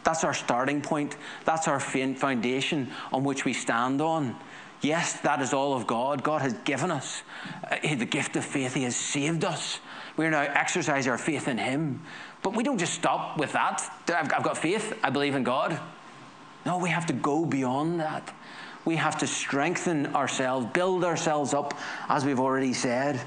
[0.04, 1.16] That's our starting point.
[1.44, 4.36] That's our foundation on which we stand on.
[4.82, 6.24] Yes, that is all of God.
[6.24, 7.22] God has given us
[7.70, 8.74] uh, the gift of faith.
[8.74, 9.78] He has saved us.
[10.16, 12.02] We are now exercise our faith in Him.
[12.42, 13.88] But we don't just stop with that.
[14.08, 14.98] I've got faith.
[15.02, 15.78] I believe in God.
[16.66, 18.34] No, we have to go beyond that.
[18.84, 21.74] We have to strengthen ourselves, build ourselves up,
[22.08, 23.20] as we've already said.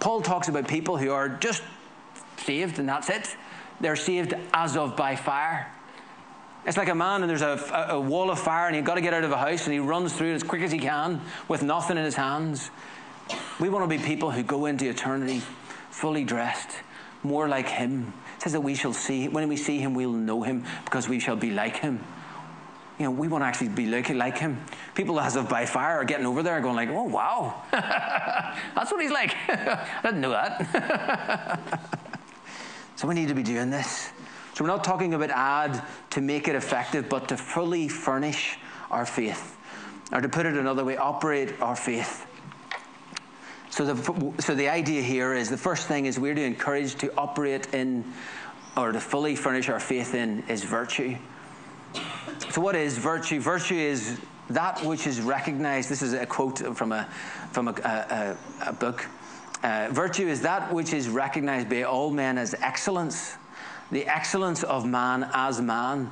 [0.00, 1.62] Paul talks about people who are just
[2.36, 3.34] saved and that's it.
[3.80, 5.72] They're saved as of by fire.
[6.64, 9.00] It's like a man and there's a, a, wall of fire and he's got to
[9.00, 11.20] get out of a house and he runs through it as quick as he can
[11.48, 12.70] with nothing in his hands.
[13.58, 15.42] We want to be people who go into eternity
[15.90, 16.70] fully dressed,
[17.24, 18.12] more like him.
[18.36, 21.18] It says that we shall see, when we see him, we'll know him because we
[21.18, 22.04] shall be like him.
[22.98, 24.64] You know, we want to actually be like, like him.
[24.94, 27.62] People as of by fire are getting over there going like, oh, wow.
[27.72, 29.34] That's what he's like.
[29.48, 31.60] I didn't know that.
[32.96, 34.12] so we need to be doing this.
[34.54, 38.58] So we're not talking about add to make it effective, but to fully furnish
[38.90, 39.56] our faith.
[40.12, 42.26] Or to put it another way, operate our faith.
[43.70, 47.14] So the, so the idea here is the first thing is we're to encourage to
[47.16, 48.04] operate in
[48.76, 51.16] or to fully furnish our faith in is virtue.
[52.50, 53.40] So what is virtue?
[53.40, 55.88] Virtue is that which is recognized.
[55.88, 57.04] This is a quote from a
[57.52, 58.36] from a, a,
[58.68, 59.06] a book.
[59.62, 63.36] Uh, virtue is that which is recognized by all men as excellence
[63.92, 66.10] the excellence of man as man.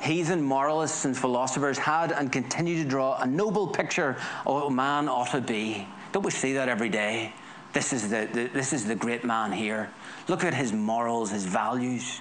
[0.00, 5.08] Heathen moralists and philosophers had and continue to draw a noble picture of what man
[5.08, 5.86] ought to be.
[6.10, 7.34] Don't we see that every day?
[7.72, 9.90] This is the, the, this is the great man here.
[10.28, 12.20] Look at his morals, his values.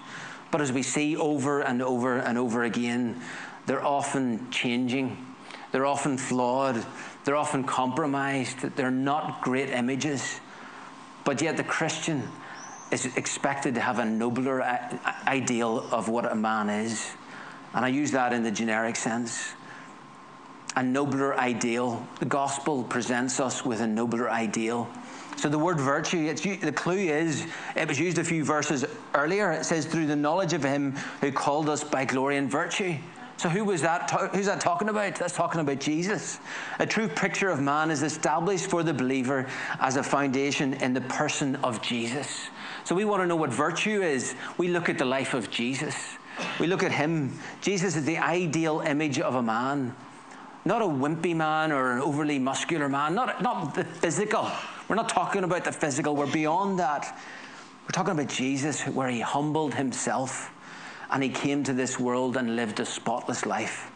[0.51, 3.21] But as we see over and over and over again,
[3.65, 5.17] they're often changing.
[5.71, 6.85] They're often flawed.
[7.23, 8.59] They're often compromised.
[8.75, 10.39] They're not great images.
[11.23, 12.27] But yet, the Christian
[12.91, 17.11] is expected to have a nobler uh, ideal of what a man is.
[17.73, 19.53] And I use that in the generic sense.
[20.75, 22.05] A nobler ideal.
[22.19, 24.89] The gospel presents us with a nobler ideal.
[25.37, 29.51] So the word virtue, the clue is, it was used a few verses earlier.
[29.51, 32.97] It says, through the knowledge of him who called us by glory and virtue.
[33.41, 34.11] So who was that?
[34.35, 35.15] Who's that talking about?
[35.15, 36.39] That's talking about Jesus.
[36.77, 39.47] A true picture of man is established for the believer
[39.79, 42.49] as a foundation in the person of Jesus.
[42.83, 44.35] So we want to know what virtue is.
[44.59, 45.95] We look at the life of Jesus.
[46.59, 47.35] We look at him.
[47.61, 49.95] Jesus is the ideal image of a man.
[50.63, 54.51] Not a wimpy man or an overly muscular man, not, not the physical.
[54.87, 57.19] We're not talking about the physical, we're beyond that.
[57.85, 60.51] We're talking about Jesus, where he humbled himself
[61.11, 63.91] and he came to this world and lived a spotless life.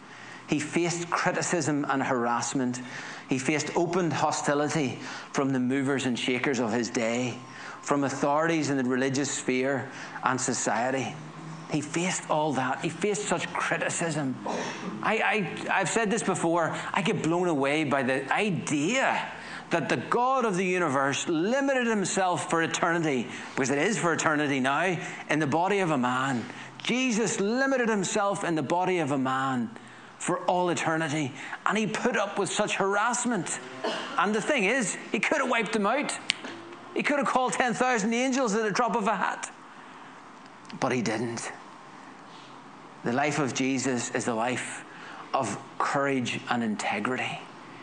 [0.48, 2.82] He faced criticism and harassment.
[3.30, 5.00] He faced open hostility
[5.32, 7.38] from the movers and shakers of his day
[7.82, 9.90] from authorities in the religious sphere
[10.24, 11.16] and society.
[11.72, 12.82] He faced all that.
[12.82, 14.36] He faced such criticism.
[15.04, 15.18] I,
[15.70, 16.76] I, I've said this before.
[16.94, 19.32] I get blown away by the idea
[19.72, 24.60] that the God of the universe limited himself for eternity, because it is for eternity
[24.60, 24.98] now,
[25.30, 26.46] in the body of a man.
[26.86, 29.72] Jesus limited himself in the body of a man
[30.20, 31.32] for all eternity.
[31.66, 33.60] And he put up with such harassment.
[34.20, 36.16] And the thing is, he could have wiped them out.
[36.96, 39.52] He could have called 10,000 angels at the drop of a hat.
[40.80, 41.52] But he didn't.
[43.04, 44.86] The life of Jesus is the life
[45.34, 47.40] of courage and integrity.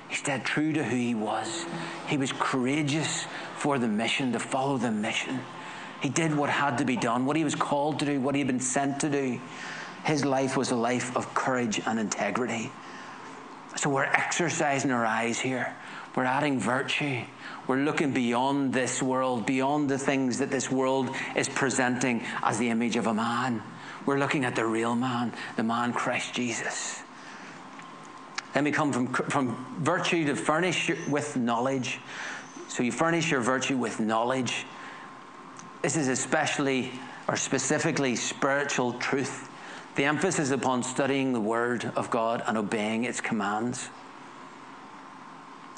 [0.08, 1.66] He stayed true to who he was.
[2.06, 5.40] He was courageous for the mission, to follow the mission.
[6.02, 8.40] He did what had to be done, what he was called to do, what he
[8.40, 9.40] had been sent to do.
[10.04, 12.72] His life was a life of courage and integrity.
[13.76, 15.72] So we're exercising our eyes here.
[16.16, 17.22] We're adding virtue.
[17.68, 22.68] We're looking beyond this world, beyond the things that this world is presenting as the
[22.70, 23.62] image of a man.
[24.04, 27.00] We're looking at the real man, the man Christ Jesus.
[28.54, 32.00] Then we come from, from virtue to furnish with knowledge.
[32.66, 34.66] So you furnish your virtue with knowledge.
[35.82, 36.92] This is especially
[37.26, 39.50] or specifically spiritual truth.
[39.96, 43.90] The emphasis upon studying the Word of God and obeying its commands.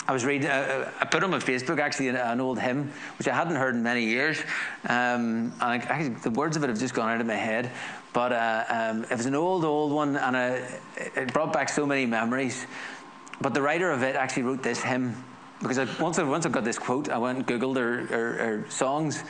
[0.06, 3.26] I was reading, uh, I put on my Facebook actually an, an, old hymn, which
[3.26, 4.38] I hadn't heard in many years.
[4.86, 7.70] Um, and I, the words of it have just gone out of my head.
[8.12, 10.60] But uh, um, it was an old, old one, and uh,
[11.16, 12.66] it brought back so many memories.
[13.40, 15.16] But the writer of it actually wrote this hymn
[15.60, 18.32] because I, once, I, once I got this quote, I went and Googled her, her,
[18.34, 19.24] her songs.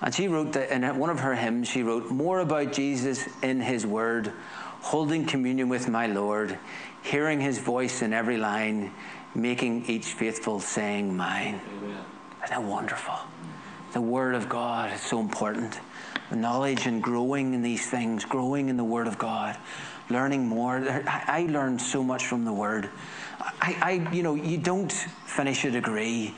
[0.00, 3.60] And she wrote that in one of her hymns, she wrote, More about Jesus in
[3.60, 4.32] his word,
[4.80, 6.58] holding communion with my Lord,
[7.02, 8.92] hearing his voice in every line,
[9.34, 11.60] making each faithful saying mine.
[11.78, 12.04] Amen.
[12.44, 13.16] Isn't that wonderful?
[13.92, 15.80] The word of God is so important
[16.36, 19.56] knowledge and growing in these things, growing in the Word of God,
[20.10, 20.76] learning more.
[21.06, 22.90] I, learned so much from the Word.
[23.40, 26.34] I, I, you know, you don't finish a degree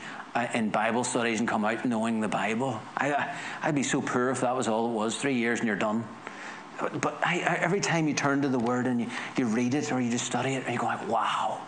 [0.53, 2.79] in Bible studies and come out knowing the Bible.
[2.97, 5.17] I, I'd be so poor if that was all it was.
[5.17, 6.05] Three years and you're done.
[6.79, 9.91] But, but I, every time you turn to the Word and you, you read it
[9.91, 11.61] or you just study it, and you go like, wow,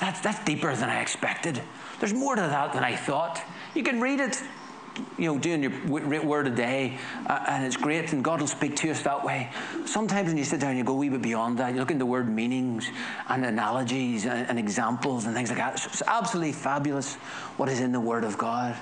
[0.00, 1.62] that's, that's deeper than I expected.
[2.00, 3.40] There's more to that than I thought.
[3.74, 4.42] You can read it
[5.18, 8.76] you know, doing your word a day, uh, and it's great, and God will speak
[8.76, 9.50] to us that way.
[9.86, 11.72] Sometimes when you sit down, you go a wee bit beyond that.
[11.72, 12.90] You look into word meanings
[13.28, 15.84] and analogies and, and examples and things like that.
[15.86, 17.14] It's absolutely fabulous
[17.56, 18.76] what is in the Word of God.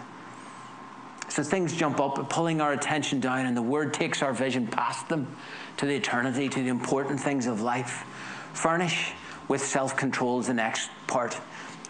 [1.28, 5.08] So things jump up, pulling our attention down, and the Word takes our vision past
[5.08, 5.36] them
[5.76, 8.04] to the eternity, to the important things of life.
[8.52, 9.12] Furnish
[9.46, 11.38] with self control is the next part,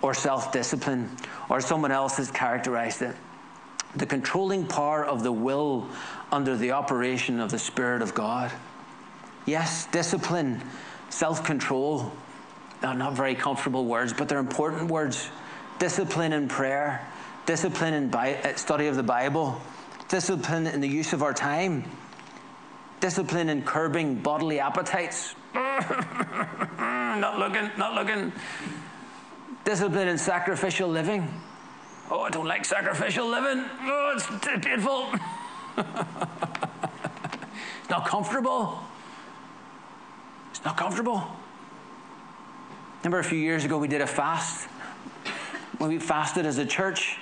[0.02, 1.16] or self discipline,
[1.48, 3.16] or someone else has characterized it
[3.96, 5.88] the controlling power of the will
[6.30, 8.50] under the operation of the Spirit of God.
[9.46, 10.62] Yes, discipline,
[11.08, 12.12] self control,
[12.82, 15.30] not very comfortable words, but they're important words.
[15.78, 17.06] Discipline in prayer,
[17.46, 19.60] discipline in uh, study of the Bible,
[20.08, 21.84] discipline in the use of our time,
[23.00, 25.34] discipline in curbing bodily appetites.
[25.54, 28.32] not looking, not looking.
[29.64, 31.28] Discipline in sacrificial living
[32.10, 33.64] Oh, I don't like sacrificial living.
[33.82, 34.26] Oh, it's
[34.66, 35.06] painful.
[35.78, 35.86] it's
[37.88, 38.80] not comfortable.
[40.50, 41.22] It's not comfortable.
[42.98, 44.66] Remember a few years ago we did a fast?
[45.78, 47.16] When we fasted as a church.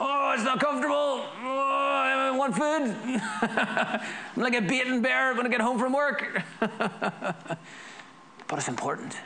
[0.00, 0.94] Oh, it's not comfortable.
[0.94, 2.96] Oh, I want food.
[4.36, 6.42] I'm like a beaten bear when I get home from work.
[6.58, 7.46] but
[8.50, 9.16] it's important.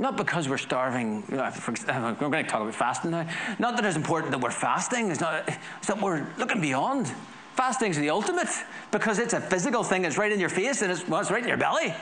[0.00, 1.22] Not because we're starving.
[1.22, 3.28] For, we're going to talk about fasting now.
[3.58, 5.10] Not that it's important that we're fasting.
[5.10, 5.46] It's not.
[5.76, 7.12] It's that we're looking beyond.
[7.54, 8.48] Fasting's the ultimate
[8.92, 10.06] because it's a physical thing.
[10.06, 11.94] It's right in your face and it's, well, it's right in your belly.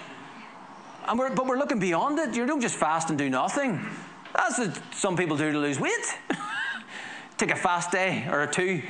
[1.09, 2.37] And we're, but we're looking beyond it.
[2.37, 3.85] You don't just fast and do nothing.
[4.33, 5.93] That's what some people do to lose weight.
[7.37, 8.81] Take a fast day or two.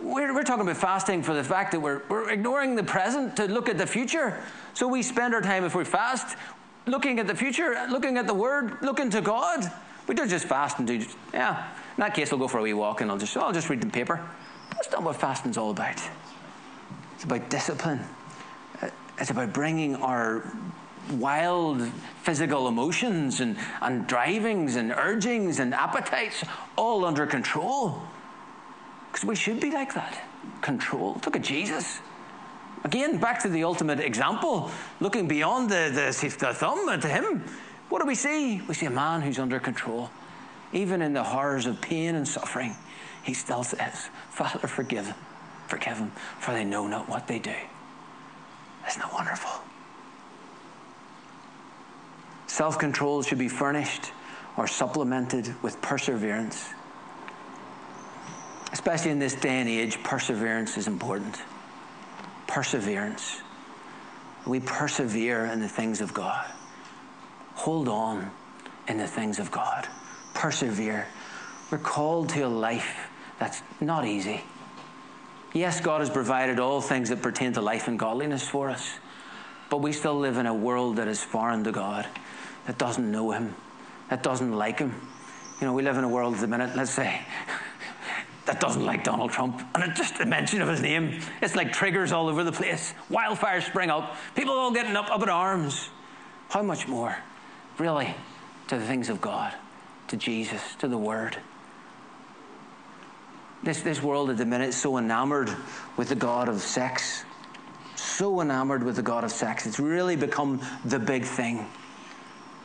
[0.00, 3.46] We're, we're talking about fasting for the fact that we're, we're ignoring the present to
[3.46, 4.40] look at the future.
[4.74, 6.36] So we spend our time, if we fast,
[6.86, 9.70] looking at the future, looking at the Word, looking to God.
[10.06, 11.68] We don't just fast and do, yeah.
[11.96, 13.80] In that case, I'll go for a wee walk and I'll just, I'll just read
[13.80, 14.24] the paper.
[14.70, 16.00] That's not what fasting's all about.
[17.14, 18.00] It's about discipline.
[18.80, 20.52] Uh, it's about bringing our
[21.12, 21.82] wild
[22.22, 26.44] physical emotions and, and drivings and urgings and appetites
[26.76, 28.02] all under control.
[29.10, 30.22] Because we should be like that.
[30.60, 31.20] Control.
[31.24, 32.00] Look at Jesus.
[32.86, 34.70] Again, back to the ultimate example,
[35.00, 37.44] looking beyond the, the, the thumb to him.
[37.88, 38.60] What do we see?
[38.68, 40.08] We see a man who's under control.
[40.72, 42.76] Even in the horrors of pain and suffering,
[43.24, 45.16] he still says, Father, forgive them,
[45.66, 47.56] forgive them, for they know not what they do.
[48.86, 49.50] Isn't that wonderful?
[52.46, 54.12] Self control should be furnished
[54.56, 56.72] or supplemented with perseverance.
[58.72, 61.36] especially in this day and age, perseverance is important.
[62.56, 63.42] Perseverance.
[64.46, 66.50] We persevere in the things of God.
[67.52, 68.30] Hold on
[68.88, 69.86] in the things of God.
[70.32, 71.06] Persevere.
[71.70, 74.42] We're called to a life that's not easy.
[75.52, 79.00] Yes, God has provided all things that pertain to life and godliness for us,
[79.68, 82.06] but we still live in a world that is foreign to God,
[82.66, 83.54] that doesn't know Him,
[84.08, 84.94] that doesn't like Him.
[85.60, 87.20] You know, we live in a world at the minute, let's say,
[88.46, 89.62] that doesn't like Donald Trump.
[89.74, 92.94] And just a mention of his name, it's like triggers all over the place.
[93.10, 95.90] Wildfires spring up, people all getting up, up in arms.
[96.48, 97.16] How much more,
[97.78, 98.14] really,
[98.68, 99.52] to the things of God,
[100.08, 101.36] to Jesus, to the Word?
[103.62, 105.50] This, this world at the minute is so enamored
[105.96, 107.24] with the God of sex,
[107.96, 109.66] so enamored with the God of sex.
[109.66, 111.66] It's really become the big thing.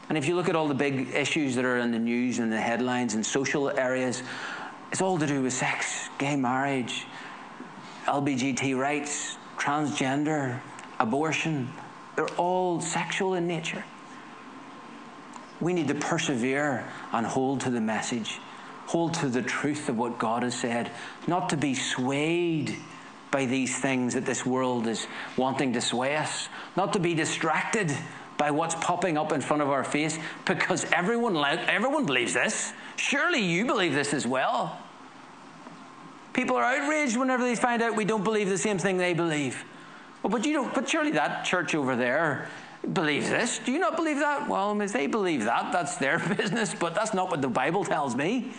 [0.09, 2.51] And if you look at all the big issues that are in the news and
[2.51, 4.21] the headlines and social areas,
[4.91, 7.05] it's all to do with sex, gay marriage,
[8.05, 10.59] LGBT rights, transgender,
[10.99, 11.71] abortion.
[12.15, 13.83] They're all sexual in nature.
[15.59, 18.39] We need to persevere and hold to the message
[18.91, 20.91] hold to the truth of what God has said,
[21.25, 22.75] not to be swayed
[23.31, 27.89] by these things that this world is wanting to sway us, not to be distracted
[28.37, 32.73] by what's popping up in front of our face because everyone, everyone believes this.
[33.01, 34.77] Surely you believe this as well.
[36.33, 39.65] People are outraged whenever they find out we don't believe the same thing they believe.
[40.21, 40.71] Well, but you don't.
[40.71, 42.47] But surely that church over there
[42.93, 43.57] believes this.
[43.57, 44.47] Do you not believe that?
[44.47, 46.75] Well, um, if they believe that, that's their business.
[46.75, 48.53] But that's not what the Bible tells me.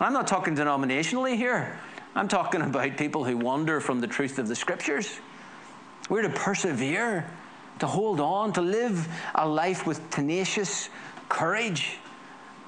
[0.00, 1.78] I'm not talking denominationally here.
[2.16, 5.20] I'm talking about people who wander from the truth of the scriptures.
[6.10, 7.30] We're to persevere,
[7.78, 10.88] to hold on, to live a life with tenacious
[11.28, 11.98] courage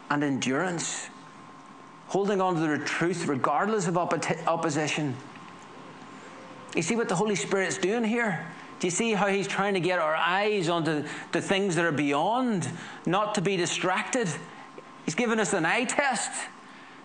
[0.09, 1.09] and endurance,
[2.09, 5.15] holding on to the truth regardless of opposition.
[6.75, 8.47] You see what the Holy Spirit's doing here?
[8.79, 11.93] Do you see how he's trying to get our eyes onto the things that are
[11.93, 12.69] beyond,
[13.07, 14.29] not to be distracted?
[15.05, 16.31] He's given us an eye test.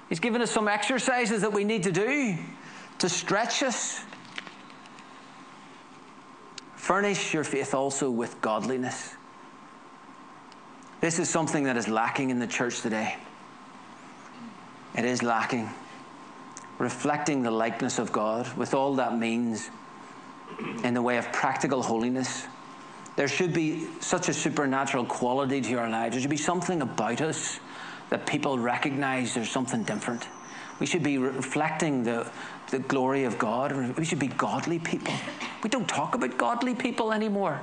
[0.10, 2.38] He's given us some exercises that we need to do
[3.00, 4.04] to stretch us.
[6.76, 9.16] Furnish your faith also with godliness.
[11.00, 13.16] This is something that is lacking in the church today.
[14.98, 15.70] It is lacking.
[16.78, 19.70] Reflecting the likeness of God with all that means
[20.84, 22.46] in the way of practical holiness.
[23.16, 26.14] There should be such a supernatural quality to our lives.
[26.14, 27.60] There should be something about us
[28.10, 30.28] that people recognize there's something different.
[30.80, 32.30] We should be reflecting the,
[32.72, 33.98] the glory of God.
[33.98, 35.14] We should be godly people.
[35.64, 37.62] We don't talk about godly people anymore.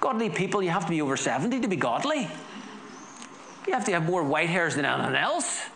[0.00, 2.28] Godly people, you have to be over 70 to be godly.
[3.66, 5.68] You have to have more white hairs than anyone else.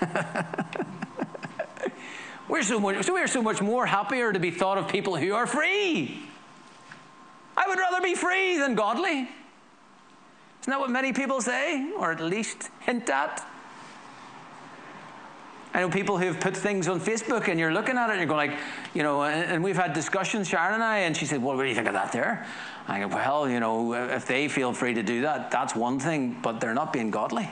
[2.48, 5.46] we're, so much, we're so much more happier to be thought of people who are
[5.46, 6.22] free.
[7.56, 9.28] I would rather be free than godly.
[10.62, 13.46] Isn't that what many people say, or at least hint at?
[15.72, 18.26] I know people who've put things on Facebook and you're looking at it and you're
[18.26, 18.58] going like,
[18.92, 21.68] you know, and we've had discussions, Sharon and I, and she said, well, what do
[21.68, 22.44] you think of that there?
[22.88, 26.36] I go, well, you know, if they feel free to do that, that's one thing,
[26.42, 27.48] but they're not being godly.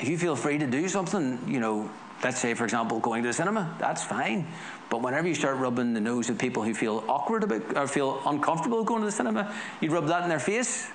[0.00, 1.90] If you feel free to do something, you know,
[2.22, 4.46] let's say, for example, going to the cinema, that's fine.
[4.90, 8.22] But whenever you start rubbing the nose of people who feel awkward about or feel
[8.26, 10.88] uncomfortable going to the cinema, you rub that in their face.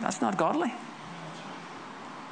[0.00, 0.72] That's not godly.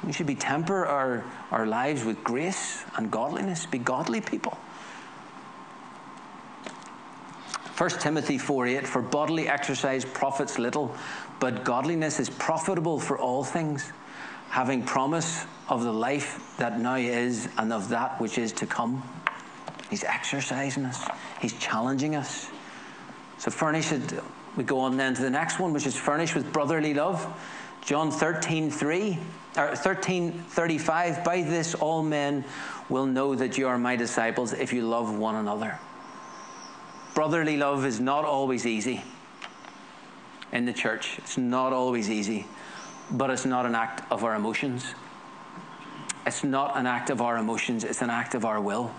[0.03, 4.57] We should be temper our, our lives with grace and godliness, be godly people.
[7.77, 10.95] 1 Timothy 4 8, for bodily exercise profits little,
[11.39, 13.91] but godliness is profitable for all things,
[14.55, 19.03] having promise of the life that now is and of that which is to come.
[19.89, 21.05] He's exercising us,
[21.41, 22.47] He's challenging us.
[23.37, 24.13] So furnish it.
[24.55, 27.27] We go on then to the next one, which is furnished with brotherly love.
[27.83, 29.19] John 13, 3,
[29.57, 32.45] or 13, 35, by this all men
[32.87, 35.77] will know that you are my disciples if you love one another.
[37.13, 39.03] Brotherly love is not always easy
[40.53, 41.17] in the church.
[41.17, 42.45] It's not always easy,
[43.11, 44.93] but it's not an act of our emotions.
[46.25, 48.91] It's not an act of our emotions, it's an act of our will.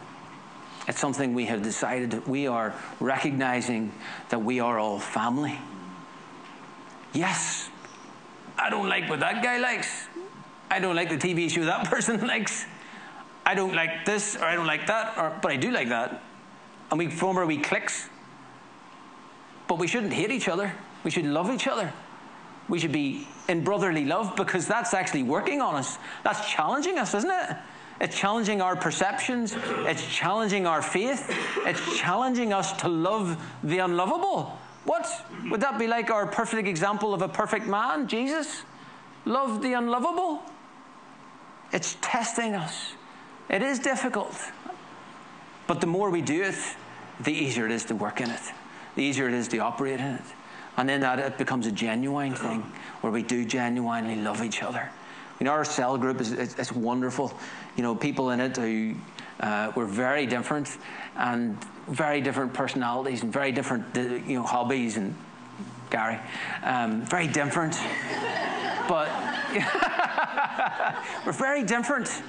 [0.88, 3.92] It's something we have decided we are recognizing
[4.28, 5.58] that we are all family.
[7.12, 7.68] Yes,
[8.56, 10.06] I don't like what that guy likes.
[10.70, 12.66] I don't like the TV show that person likes.
[13.44, 16.22] I don't like this or I don't like that, or, but I do like that.
[16.90, 18.08] And we form our wee cliques.
[19.66, 20.72] But we shouldn't hate each other.
[21.02, 21.92] We should love each other.
[22.68, 25.98] We should be in brotherly love because that's actually working on us.
[26.24, 27.56] That's challenging us, isn't it?
[28.00, 29.56] It's challenging our perceptions.
[29.86, 31.34] It's challenging our faith.
[31.64, 34.58] It's challenging us to love the unlovable.
[34.84, 35.08] What?
[35.50, 38.62] Would that be like our perfect example of a perfect man, Jesus?
[39.24, 40.42] Love the unlovable?
[41.72, 42.92] It's testing us.
[43.48, 44.36] It is difficult.
[45.66, 46.54] But the more we do it,
[47.20, 48.40] the easier it is to work in it,
[48.94, 50.22] the easier it is to operate in it.
[50.76, 52.60] And then that it becomes a genuine thing
[53.00, 54.90] where we do genuinely love each other.
[55.40, 57.32] You know, our cell group is it's, it's wonderful.
[57.76, 58.94] You know, people in it who
[59.40, 60.76] uh, were very different
[61.16, 65.14] and very different personalities and very different, you know, hobbies and
[65.90, 66.18] Gary,
[66.62, 67.78] um, very different.
[68.88, 69.08] but
[71.26, 72.22] we're very different.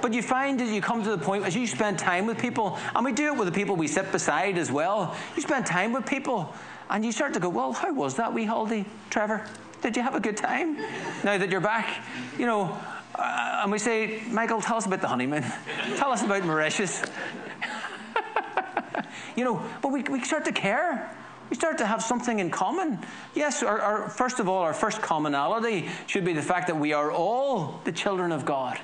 [0.00, 2.78] But you find as you come to the point, as you spend time with people,
[2.94, 5.92] and we do it with the people we sit beside as well, you spend time
[5.92, 6.54] with people
[6.90, 9.46] and you start to go, well, how was that wee holiday, Trevor?
[9.80, 10.76] Did you have a good time?
[11.24, 12.04] Now that you're back,
[12.38, 12.78] you know,
[13.14, 15.44] uh, and we say, Michael, tell us about the honeymoon.
[15.96, 17.02] tell us about Mauritius.
[19.36, 21.14] you know, but we, we start to care.
[21.50, 22.98] We start to have something in common.
[23.34, 26.92] Yes, our, our, first of all, our first commonality should be the fact that we
[26.92, 28.78] are all the children of God.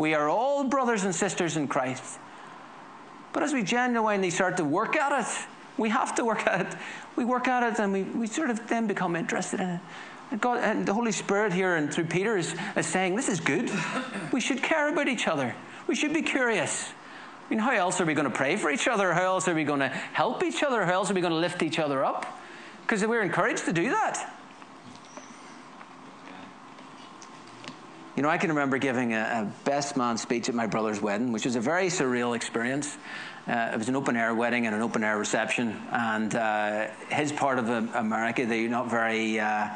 [0.00, 2.18] We are all brothers and sisters in Christ.
[3.34, 5.46] But as we genuinely start to work at it,
[5.76, 6.78] we have to work at it.
[7.16, 9.80] We work at it and we, we sort of then become interested in it.
[10.30, 13.40] And God and the Holy Spirit here and through Peter is, is saying, This is
[13.40, 13.70] good.
[14.32, 15.54] We should care about each other.
[15.86, 16.88] We should be curious.
[17.46, 19.12] I mean, how else are we going to pray for each other?
[19.12, 20.86] How else are we going to help each other?
[20.86, 22.40] How else are we going to lift each other up?
[22.86, 24.39] Because we're encouraged to do that.
[28.20, 31.32] You know, I can remember giving a, a, best man speech at my brother's wedding,
[31.32, 32.98] which was a very surreal experience.
[33.48, 37.32] Uh, it was an open air wedding and an open air reception, and uh, his
[37.32, 39.40] part of America, they're not very.
[39.40, 39.70] Uh,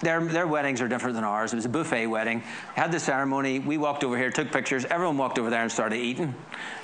[0.00, 1.52] their, their weddings are different than ours.
[1.52, 2.40] It was a buffet wedding.
[2.74, 3.60] Had the ceremony.
[3.60, 4.84] We walked over here, took pictures.
[4.84, 6.34] Everyone walked over there and started eating,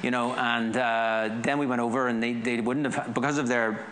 [0.04, 0.34] you know.
[0.34, 3.84] And uh, then we went over, and they, they wouldn't have because of their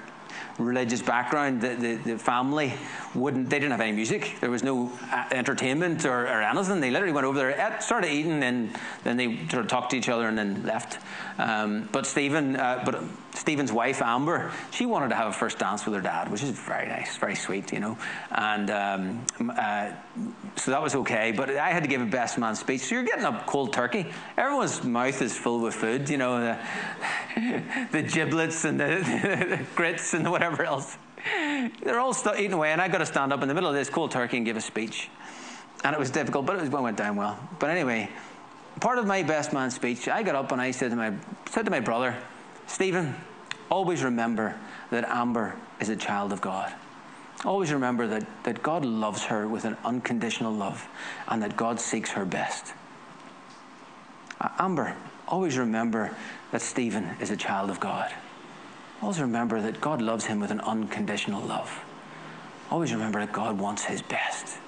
[0.59, 2.72] religious background, the, the, the, family
[3.14, 4.36] wouldn't, they didn't have any music.
[4.40, 6.80] There was no uh, entertainment or, or anything.
[6.80, 8.70] They literally went over there, ate, started eating, and
[9.02, 10.98] then they sort of talked to each other and then left.
[11.38, 13.02] Um, but Stephen, uh, but
[13.35, 16.51] Stephen's wife, Amber, she wanted to have a first dance with her dad, which is
[16.51, 17.99] very nice, very sweet, you know.
[18.30, 19.26] And um,
[19.59, 19.91] uh,
[20.55, 21.32] so that was okay.
[21.32, 22.82] But I had to give a best man speech.
[22.82, 24.07] So you're getting a cold turkey.
[24.39, 26.41] Everyone's mouth is full with food, you know,
[27.35, 28.87] the, the giblets and the,
[29.49, 30.97] the grits and whatever else.
[31.82, 33.74] They're all st- eating away, and I got to stand up in the middle of
[33.74, 35.11] this cold turkey and give a speech.
[35.82, 37.37] And it was difficult, but it went down well.
[37.59, 38.11] But anyway,
[38.80, 41.12] part of my best man speech, I got up and I said to my,
[41.51, 42.16] said to my brother,
[42.66, 43.14] Stephen,
[43.70, 44.56] always remember
[44.90, 46.72] that Amber is a child of God.
[47.44, 50.88] Always remember that, that God loves her with an unconditional love
[51.28, 52.72] and that God seeks her best.
[54.40, 54.96] Uh, Amber,
[55.28, 56.16] always remember
[56.52, 58.12] that Stephen is a child of God.
[59.02, 61.84] Always remember that God loves him with an unconditional love.
[62.70, 64.58] Always remember that God wants his best.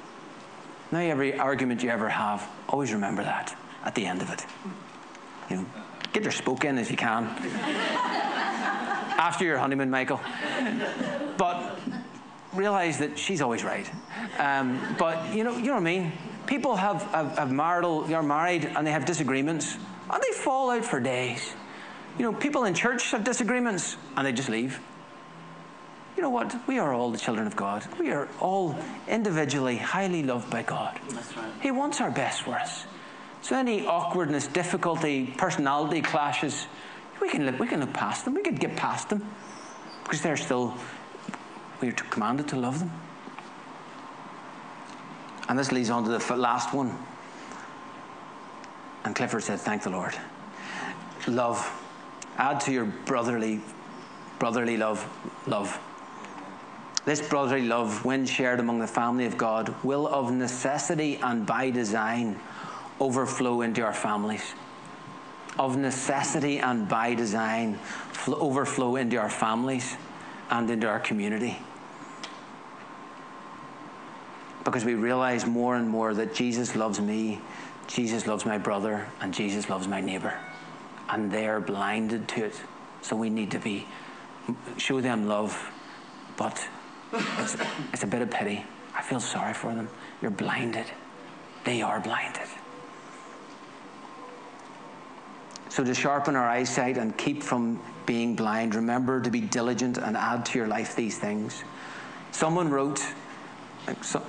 [0.93, 4.45] Now, every argument you ever have, always remember that at the end of it.
[5.51, 5.67] You know,
[6.13, 7.25] get your spoke in if you can.
[9.19, 10.21] After your honeymoon, Michael.
[11.39, 11.79] But
[12.53, 13.91] realize that she's always right.
[14.39, 16.13] Um, but you know, you know what I mean?
[16.47, 19.77] People have, have, have marital, you're married and they have disagreements
[20.11, 21.55] and they fall out for days.
[22.19, 24.81] You know, people in church have disagreements and they just leave.
[26.17, 26.57] You know what?
[26.67, 27.87] We are all the children of God.
[28.01, 30.99] We are all individually highly loved by God.
[31.13, 31.25] Right.
[31.61, 32.87] He wants our best for us.
[33.47, 36.67] So any awkwardness, difficulty, personality clashes,
[37.23, 38.35] we can look, we can look past them.
[38.35, 39.25] We can get past them
[40.03, 40.77] because they're still
[41.81, 42.91] we are commanded to love them.
[45.49, 46.99] And this leads on to the last one.
[49.05, 50.17] And Clifford said, "Thank the Lord."
[51.29, 51.71] Love.
[52.39, 53.61] Add to your brotherly,
[54.41, 55.09] brotherly love,
[55.47, 55.79] love.
[57.05, 61.71] This brotherly love, when shared among the family of God, will of necessity and by
[61.71, 62.41] design
[63.01, 64.55] overflow into our families.
[65.59, 67.79] Of necessity and by design,
[68.29, 69.97] overflow into our families
[70.51, 71.59] and into our community.
[74.65, 77.41] Because we realize more and more that Jesus loves me,
[77.87, 80.35] Jesus loves my brother, and Jesus loves my neighbor.
[81.09, 82.61] And they're blinded to it.
[83.01, 83.87] So we need to be
[84.77, 85.71] show them love,
[86.37, 86.67] but
[87.13, 87.57] it's,
[87.93, 88.65] it's a bit of pity.
[88.95, 89.89] I feel sorry for them.
[90.23, 90.87] You're blinded.
[91.65, 92.49] They are blinded.
[95.77, 100.17] So, to sharpen our eyesight and keep from being blind, remember to be diligent and
[100.17, 101.65] add to your life these things.
[102.33, 103.05] Someone wrote,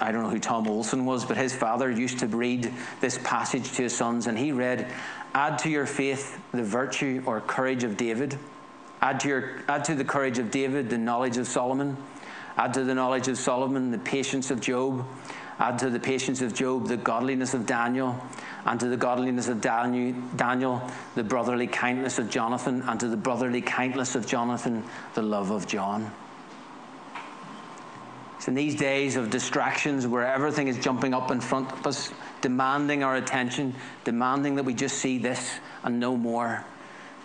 [0.01, 3.71] I don't know who Tom Olson was, but his father used to read this passage
[3.77, 4.91] to his sons, and he read,
[5.33, 8.37] Add to your faith the virtue or courage of David.
[9.01, 11.95] Add to, your, add to the courage of David the knowledge of Solomon.
[12.57, 15.05] Add to the knowledge of Solomon the patience of Job.
[15.59, 18.19] Add to the patience of Job the godliness of Daniel.
[18.65, 20.81] And to the godliness of Daniel, Daniel
[21.15, 22.83] the brotherly kindness of Jonathan.
[22.87, 24.83] And to the brotherly kindness of Jonathan
[25.15, 26.11] the love of John.
[28.39, 32.11] So in these days of distractions where everything is jumping up in front of us,
[32.41, 36.63] demanding our attention, demanding that we just see this and no more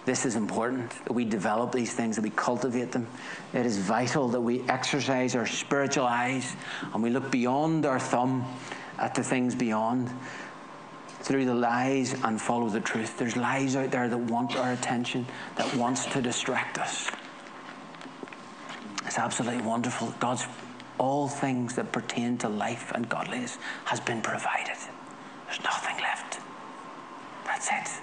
[0.04, 3.06] this is important that we develop these things, that we cultivate them.
[3.52, 6.56] It is vital that we exercise our spiritual eyes
[6.92, 8.44] and we look beyond our thumb
[8.98, 10.10] at the things beyond
[11.20, 13.16] through the lies and follow the truth.
[13.16, 15.24] There's lies out there that want our attention,
[15.54, 17.08] that wants to distract us.
[19.06, 20.12] It's absolutely wonderful.
[20.18, 20.46] God's
[20.98, 24.76] all things that pertain to life and godliness has been provided.
[25.46, 26.40] There's nothing left.
[27.44, 28.02] That's it.